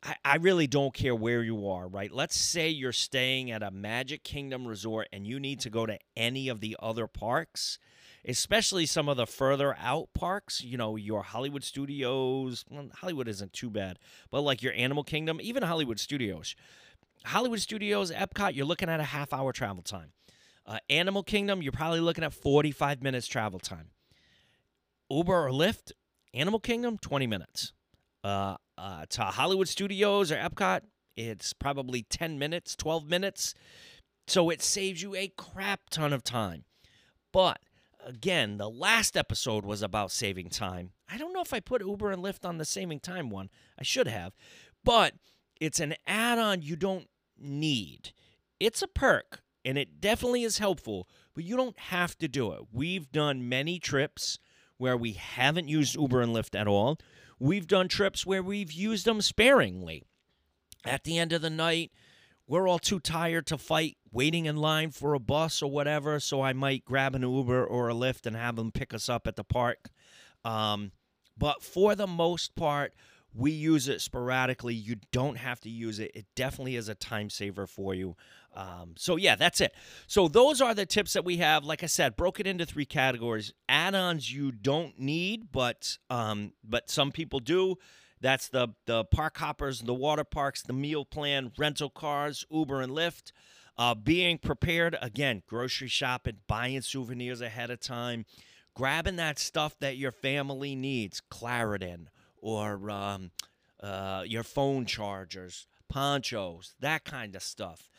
I, 0.04 0.16
I 0.24 0.36
really 0.38 0.68
don't 0.68 0.94
care 0.94 1.16
where 1.16 1.42
you 1.42 1.68
are, 1.68 1.88
right? 1.88 2.12
Let's 2.12 2.38
say 2.38 2.70
you're 2.70 2.92
staying 2.92 3.52
at 3.52 3.64
a 3.64 3.72
Magic 3.72 4.24
Kingdom 4.24 4.68
resort 4.68 5.08
and 5.12 5.26
you 5.26 5.40
need 5.40 5.60
to 5.62 5.70
go 5.70 5.86
to 5.86 5.98
any 6.16 6.48
of 6.48 6.60
the 6.60 6.78
other 6.80 7.08
parks, 7.08 7.80
especially 8.28 8.86
some 8.86 9.08
of 9.08 9.18
the 9.18 9.28
further 9.28 9.76
out 9.80 10.10
parks, 10.14 10.64
you 10.64 10.78
know, 10.78 10.96
your 10.96 11.24
Hollywood 11.24 11.64
Studios. 11.64 12.66
Well, 12.70 12.90
Hollywood 12.96 13.28
isn't 13.28 13.54
too 13.54 13.70
bad, 13.70 14.00
but 14.32 14.42
like 14.42 14.64
your 14.64 14.74
Animal 14.74 15.04
Kingdom, 15.04 15.40
even 15.42 15.64
Hollywood 15.64 16.00
Studios. 16.00 16.56
Hollywood 17.26 17.60
Studios, 17.60 18.12
Epcot, 18.12 18.56
you're 18.56 18.66
looking 18.66 18.90
at 18.90 19.00
a 19.00 19.04
half 19.04 19.34
hour 19.34 19.52
travel 19.52 19.84
time. 19.84 20.12
Uh, 20.66 20.80
Animal 20.90 21.24
Kingdom, 21.24 21.62
you're 21.62 21.72
probably 21.72 22.00
looking 22.00 22.24
at 22.24 22.34
45 22.34 23.04
minutes 23.04 23.28
travel 23.28 23.60
time. 23.60 23.90
Uber 25.10 25.48
or 25.48 25.52
Lyft, 25.52 25.92
Animal 26.34 26.60
Kingdom, 26.60 26.98
20 26.98 27.28
minutes. 27.28 27.74
Uh, 28.24 28.58
uh, 28.78 29.06
to 29.10 29.22
Hollywood 29.22 29.68
Studios 29.68 30.32
or 30.32 30.38
Epcot, 30.38 30.82
it's 31.16 31.54
probably 31.54 32.04
10 32.04 32.40
minutes, 32.40 32.76
12 32.76 33.08
minutes. 33.08 33.54
So 34.28 34.50
it 34.50 34.62
saves 34.64 35.04
you 35.04 35.16
a 35.16 35.28
crap 35.28 35.90
ton 35.92 36.12
of 36.12 36.24
time. 36.24 36.66
But 37.32 37.60
again, 38.06 38.58
the 38.58 38.70
last 38.70 39.18
episode 39.18 39.66
was 39.66 39.82
about 39.82 40.12
saving 40.12 40.50
time. 40.50 40.92
I 41.10 41.18
don't 41.18 41.34
know 41.34 41.42
if 41.42 41.54
I 41.54 41.60
put 41.60 41.86
Uber 41.86 42.12
and 42.12 42.24
Lyft 42.24 42.46
on 42.46 42.58
the 42.58 42.66
saving 42.66 43.00
time 43.00 43.30
one. 43.30 43.50
I 43.78 43.84
should 43.84 44.08
have. 44.08 44.34
But 44.84 45.16
it's 45.60 45.80
an 45.80 45.96
add 46.06 46.38
on 46.38 46.62
you 46.62 46.76
don't 46.76 47.08
need. 47.38 48.14
It's 48.60 48.82
a 48.82 48.88
perk 48.88 49.42
and 49.66 49.78
it 49.78 50.00
definitely 50.00 50.44
is 50.44 50.60
helpful, 50.60 51.10
but 51.34 51.44
you 51.44 51.58
don't 51.58 51.78
have 51.80 52.18
to 52.20 52.28
do 52.28 52.52
it. 52.54 52.62
We've 52.72 53.12
done 53.12 53.50
many 53.50 53.80
trips 53.80 54.38
where 54.78 54.96
we 54.96 55.14
haven't 55.14 55.68
used 55.68 55.96
Uber 55.96 56.22
and 56.22 56.36
Lyft 56.36 56.58
at 56.58 56.68
all. 56.68 57.00
We've 57.40 57.68
done 57.68 57.88
trips 57.88 58.26
where 58.26 58.44
we've 58.44 58.72
used 58.72 59.06
them 59.06 59.22
sparingly. 59.22 60.04
At 60.86 61.04
the 61.04 61.18
end 61.18 61.34
of 61.34 61.42
the 61.42 61.50
night, 61.50 61.92
we're 62.48 62.68
all 62.68 62.80
too 62.80 63.00
tired 63.00 63.48
to 63.48 63.58
fight 63.58 63.98
waiting 64.16 64.46
in 64.46 64.56
line 64.56 64.92
for 64.92 65.14
a 65.14 65.20
bus 65.20 65.62
or 65.62 65.70
whatever, 65.70 66.22
so 66.22 66.42
I 66.42 66.54
might 66.54 66.86
grab 66.86 67.16
an 67.16 67.22
Uber 67.22 67.66
or 67.66 67.90
a 67.90 67.94
Lyft 67.94 68.26
and 68.26 68.36
have 68.36 68.56
them 68.56 68.72
pick 68.72 68.94
us 68.94 69.10
up 69.10 69.28
at 69.28 69.36
the 69.36 69.44
park. 69.44 69.90
Um, 70.46 70.94
but 71.38 71.62
for 71.62 71.96
the 71.96 72.08
most 72.08 72.56
part, 72.56 72.94
we 73.34 73.52
use 73.52 73.90
it 73.90 74.00
sporadically. 74.00 74.74
You 74.74 74.96
don't 75.12 75.38
have 75.38 75.60
to 75.62 75.70
use 75.70 76.00
it. 76.00 76.12
It 76.16 76.26
definitely 76.34 76.78
is 76.78 76.88
a 76.88 76.96
time 76.96 77.30
saver 77.30 77.68
for 77.68 77.94
you. 77.94 78.16
Um, 78.56 78.94
so 78.98 79.18
yeah, 79.18 79.36
that's 79.36 79.60
it. 79.60 79.74
So 80.08 80.30
those 80.30 80.62
are 80.62 80.74
the 80.74 80.86
tips 80.86 81.12
that 81.14 81.26
we 81.26 81.38
have. 81.38 81.66
Like 81.66 81.84
I 81.84 81.88
said, 81.88 82.16
broken 82.16 82.48
into 82.48 82.66
three 82.66 82.86
categories: 82.86 83.54
add-ons 83.68 84.32
you 84.32 84.54
don't 84.54 84.98
need, 84.98 85.52
but 85.52 85.98
um, 86.10 86.54
but 86.64 86.90
some 86.90 87.12
people 87.12 87.42
do. 87.42 87.76
That's 88.22 88.48
the 88.48 88.70
the 88.86 89.04
park 89.04 89.38
hoppers, 89.38 89.82
the 89.82 89.94
water 89.94 90.24
parks, 90.24 90.62
the 90.62 90.72
meal 90.72 91.04
plan, 91.04 91.52
rental 91.58 91.90
cars, 91.90 92.46
Uber 92.50 92.80
and 92.80 92.94
Lyft. 92.94 93.34
Uh, 93.78 93.94
being 93.94 94.38
prepared 94.38 94.98
again, 95.02 95.44
grocery 95.48 95.88
shopping, 95.88 96.38
buying 96.48 96.82
souvenirs 96.82 97.42
ahead 97.42 97.70
of 97.70 97.80
time, 97.80 98.26
grabbing 98.74 99.18
that 99.18 99.38
stuff 99.38 99.78
that 99.80 99.98
your 99.98 100.12
family 100.12 100.76
needs, 100.76 101.22
Claritin 101.30 102.08
or 102.38 102.90
um, 102.90 103.32
uh, 103.82 104.24
your 104.26 104.44
phone 104.44 104.86
chargers, 104.86 105.68
ponchos, 105.90 106.76
that 106.80 107.04
kind 107.04 107.36
of 107.36 107.42
stuff. 107.42 107.90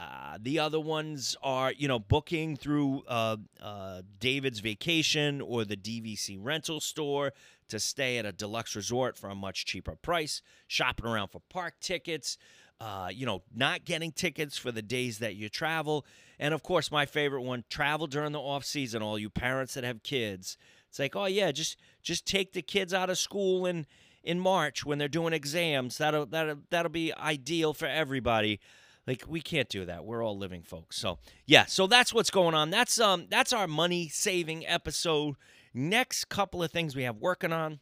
Uh, 0.00 0.36
the 0.40 0.58
other 0.58 0.80
ones 0.80 1.36
are, 1.42 1.72
you 1.72 1.86
know, 1.86 1.98
booking 1.98 2.56
through 2.56 3.04
uh, 3.06 3.36
uh, 3.62 4.02
David's 4.18 4.58
Vacation 4.58 5.40
or 5.40 5.64
the 5.64 5.76
DVC 5.76 6.38
rental 6.40 6.80
store 6.80 7.32
to 7.68 7.78
stay 7.78 8.18
at 8.18 8.26
a 8.26 8.32
deluxe 8.32 8.74
resort 8.74 9.16
for 9.16 9.30
a 9.30 9.34
much 9.34 9.64
cheaper 9.64 9.94
price, 9.94 10.42
shopping 10.66 11.06
around 11.06 11.28
for 11.28 11.40
park 11.48 11.74
tickets, 11.80 12.36
uh, 12.80 13.08
you 13.12 13.26
know, 13.26 13.42
not 13.54 13.84
getting 13.84 14.12
tickets 14.12 14.58
for 14.58 14.72
the 14.72 14.82
days 14.82 15.18
that 15.18 15.36
you 15.36 15.48
travel. 15.48 16.04
And 16.38 16.52
of 16.52 16.62
course, 16.62 16.90
my 16.90 17.06
favorite 17.06 17.42
one, 17.42 17.64
travel 17.68 18.06
during 18.06 18.32
the 18.32 18.40
off 18.40 18.64
season, 18.64 19.02
all 19.02 19.18
you 19.18 19.30
parents 19.30 19.74
that 19.74 19.84
have 19.84 20.02
kids. 20.02 20.56
It's 20.88 20.98
like, 20.98 21.16
oh 21.16 21.26
yeah, 21.26 21.52
just 21.52 21.78
just 22.02 22.26
take 22.26 22.52
the 22.52 22.62
kids 22.62 22.92
out 22.92 23.08
of 23.08 23.18
school 23.18 23.66
in 23.66 23.86
in 24.24 24.38
March 24.38 24.84
when 24.84 24.98
they're 24.98 25.08
doing 25.08 25.32
exams. 25.32 25.98
That'll 25.98 26.26
that'll 26.26 26.58
that'll 26.70 26.90
be 26.90 27.14
ideal 27.14 27.72
for 27.72 27.86
everybody. 27.86 28.60
Like 29.06 29.24
we 29.26 29.40
can't 29.40 29.68
do 29.68 29.84
that. 29.86 30.04
We're 30.04 30.22
all 30.22 30.36
living 30.36 30.62
folks. 30.62 30.96
So 30.96 31.18
yeah, 31.46 31.66
so 31.66 31.86
that's 31.86 32.12
what's 32.12 32.30
going 32.30 32.54
on. 32.54 32.70
That's 32.70 33.00
um 33.00 33.26
that's 33.30 33.52
our 33.52 33.66
money 33.66 34.08
saving 34.08 34.66
episode. 34.66 35.36
Next 35.74 36.28
couple 36.28 36.62
of 36.62 36.70
things 36.70 36.94
we 36.94 37.04
have 37.04 37.16
working 37.16 37.52
on. 37.52 37.80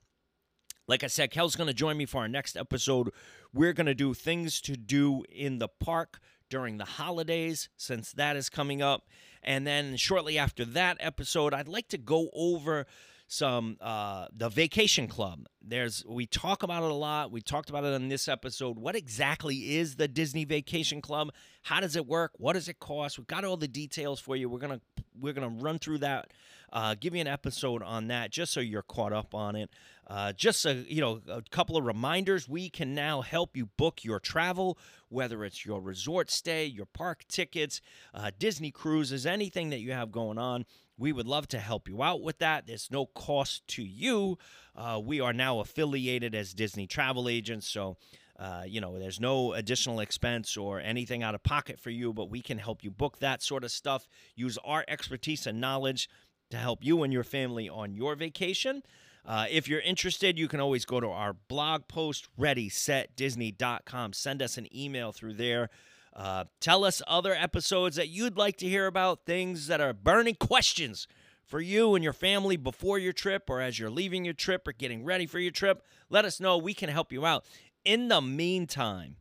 Like 0.87 1.05
I 1.05 1.09
said, 1.09 1.31
Kel's 1.31 1.55
to 1.57 1.74
join 1.74 1.96
me 1.96 2.07
for 2.07 2.18
our 2.18 2.29
next 2.29 2.57
episode. 2.57 3.11
We're 3.52 3.72
going 3.72 3.86
to 3.86 3.94
do 3.94 4.14
things 4.14 4.60
to 4.62 4.76
do 4.76 5.24
in 5.28 5.58
the 5.58 5.68
park 5.68 6.20
during 6.48 6.78
the 6.78 6.84
holidays, 6.84 7.68
since 7.76 8.12
that 8.12 8.36
is 8.36 8.48
coming 8.48 8.82
up. 8.82 9.06
And 9.42 9.66
then 9.66 9.96
shortly 9.96 10.36
after 10.38 10.64
that 10.64 10.96
episode, 11.00 11.54
I'd 11.54 11.68
like 11.68 11.88
to 11.88 11.98
go 11.98 12.28
over 12.34 12.86
some 13.30 13.76
uh, 13.80 14.26
the 14.36 14.48
vacation 14.48 15.06
club. 15.06 15.46
There's 15.62 16.04
we 16.06 16.26
talk 16.26 16.64
about 16.64 16.82
it 16.82 16.90
a 16.90 16.94
lot. 16.94 17.30
We 17.30 17.40
talked 17.40 17.70
about 17.70 17.84
it 17.84 17.92
in 17.94 18.08
this 18.08 18.26
episode. 18.26 18.76
What 18.76 18.96
exactly 18.96 19.76
is 19.76 19.94
the 19.94 20.08
Disney 20.08 20.44
Vacation 20.44 21.00
Club? 21.00 21.30
How 21.62 21.80
does 21.80 21.94
it 21.94 22.06
work? 22.06 22.32
What 22.38 22.54
does 22.54 22.68
it 22.68 22.80
cost? 22.80 23.18
We've 23.18 23.28
got 23.28 23.44
all 23.44 23.56
the 23.56 23.68
details 23.68 24.18
for 24.18 24.34
you. 24.34 24.48
We're 24.48 24.58
gonna 24.58 24.80
we're 25.18 25.32
gonna 25.32 25.48
run 25.48 25.78
through 25.78 25.98
that. 25.98 26.32
Uh, 26.72 26.94
give 26.98 27.14
you 27.14 27.20
an 27.20 27.26
episode 27.26 27.83
on 27.83 28.09
that 28.09 28.30
just 28.30 28.52
so 28.52 28.61
you're 28.61 28.83
caught 28.83 29.12
up 29.12 29.35
on 29.35 29.56
it. 29.56 29.70
Uh, 30.06 30.33
just 30.33 30.66
a 30.66 30.74
you 30.88 31.00
know 31.00 31.20
a 31.28 31.42
couple 31.50 31.76
of 31.76 31.85
reminders. 31.85 32.48
We 32.48 32.68
can 32.68 32.94
now 32.94 33.20
help 33.22 33.56
you 33.56 33.66
book 33.66 34.04
your 34.04 34.18
travel, 34.18 34.76
whether 35.09 35.44
it's 35.44 35.64
your 35.64 35.80
resort 35.80 36.30
stay, 36.30 36.66
your 36.66 36.87
park 36.87 37.24
tickets, 37.28 37.80
uh, 38.12 38.33
Disney 38.37 38.72
cruises, 38.72 39.24
anything 39.24 39.70
that 39.70 39.78
you 39.78 39.92
have 39.92 40.11
going 40.11 40.38
on. 40.38 40.64
We 40.98 41.12
would 41.12 41.26
love 41.28 41.48
to 41.48 41.59
help 41.59 41.88
you 41.88 42.02
out 42.02 42.22
with 42.22 42.38
that. 42.40 42.66
There's 42.66 42.90
no 42.90 43.06
cost 43.06 43.66
to 43.68 43.83
you. 43.83 44.37
Uh, 44.76 45.00
we 45.02 45.20
are 45.20 45.33
now 45.33 45.61
affiliated 45.61 46.35
as 46.35 46.52
Disney 46.52 46.87
travel 46.87 47.28
agents, 47.28 47.68
so 47.68 47.96
uh, 48.37 48.64
you 48.66 48.80
know 48.80 48.98
there's 48.98 49.20
no 49.20 49.52
additional 49.52 50.00
expense 50.00 50.56
or 50.56 50.80
anything 50.80 51.22
out 51.22 51.37
of 51.37 51.42
pocket 51.44 51.78
for 51.78 51.90
you, 51.90 52.12
but 52.12 52.30
we 52.30 52.42
can 52.42 52.59
help 52.59 52.83
you 52.83 52.90
book 52.90 53.18
that 53.20 53.42
sort 53.42 53.62
of 53.62 53.70
stuff. 53.70 54.09
Use 54.35 54.59
our 54.64 54.85
expertise 54.88 55.46
and 55.46 55.61
knowledge 55.61 56.09
to 56.50 56.56
help 56.56 56.84
you 56.84 57.02
and 57.02 57.12
your 57.12 57.24
family 57.24 57.68
on 57.68 57.94
your 57.94 58.14
vacation. 58.14 58.82
Uh, 59.24 59.46
if 59.50 59.68
you're 59.68 59.80
interested, 59.80 60.38
you 60.38 60.48
can 60.48 60.60
always 60.60 60.84
go 60.84 61.00
to 61.00 61.08
our 61.08 61.32
blog 61.32 61.86
post, 61.88 62.28
readysetdisney.com. 62.38 64.12
Send 64.12 64.42
us 64.42 64.58
an 64.58 64.66
email 64.76 65.12
through 65.12 65.34
there. 65.34 65.68
Uh, 66.14 66.44
tell 66.60 66.84
us 66.84 67.02
other 67.06 67.34
episodes 67.34 67.96
that 67.96 68.08
you'd 68.08 68.36
like 68.36 68.56
to 68.56 68.66
hear 68.66 68.86
about, 68.86 69.24
things 69.24 69.68
that 69.68 69.80
are 69.80 69.92
burning 69.92 70.34
questions 70.34 71.06
for 71.44 71.60
you 71.60 71.94
and 71.94 72.02
your 72.02 72.12
family 72.12 72.56
before 72.56 72.98
your 72.98 73.12
trip 73.12 73.48
or 73.48 73.60
as 73.60 73.78
you're 73.78 73.90
leaving 73.90 74.24
your 74.24 74.34
trip 74.34 74.66
or 74.66 74.72
getting 74.72 75.04
ready 75.04 75.26
for 75.26 75.38
your 75.38 75.52
trip. 75.52 75.84
Let 76.08 76.24
us 76.24 76.40
know. 76.40 76.58
We 76.58 76.74
can 76.74 76.88
help 76.88 77.12
you 77.12 77.26
out. 77.26 77.44
In 77.84 78.08
the 78.08 78.20
meantime, 78.20 79.16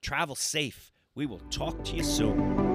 travel 0.00 0.34
safe. 0.34 0.92
We 1.14 1.26
will 1.26 1.40
talk 1.50 1.84
to 1.84 1.96
you 1.96 2.04
soon. 2.04 2.67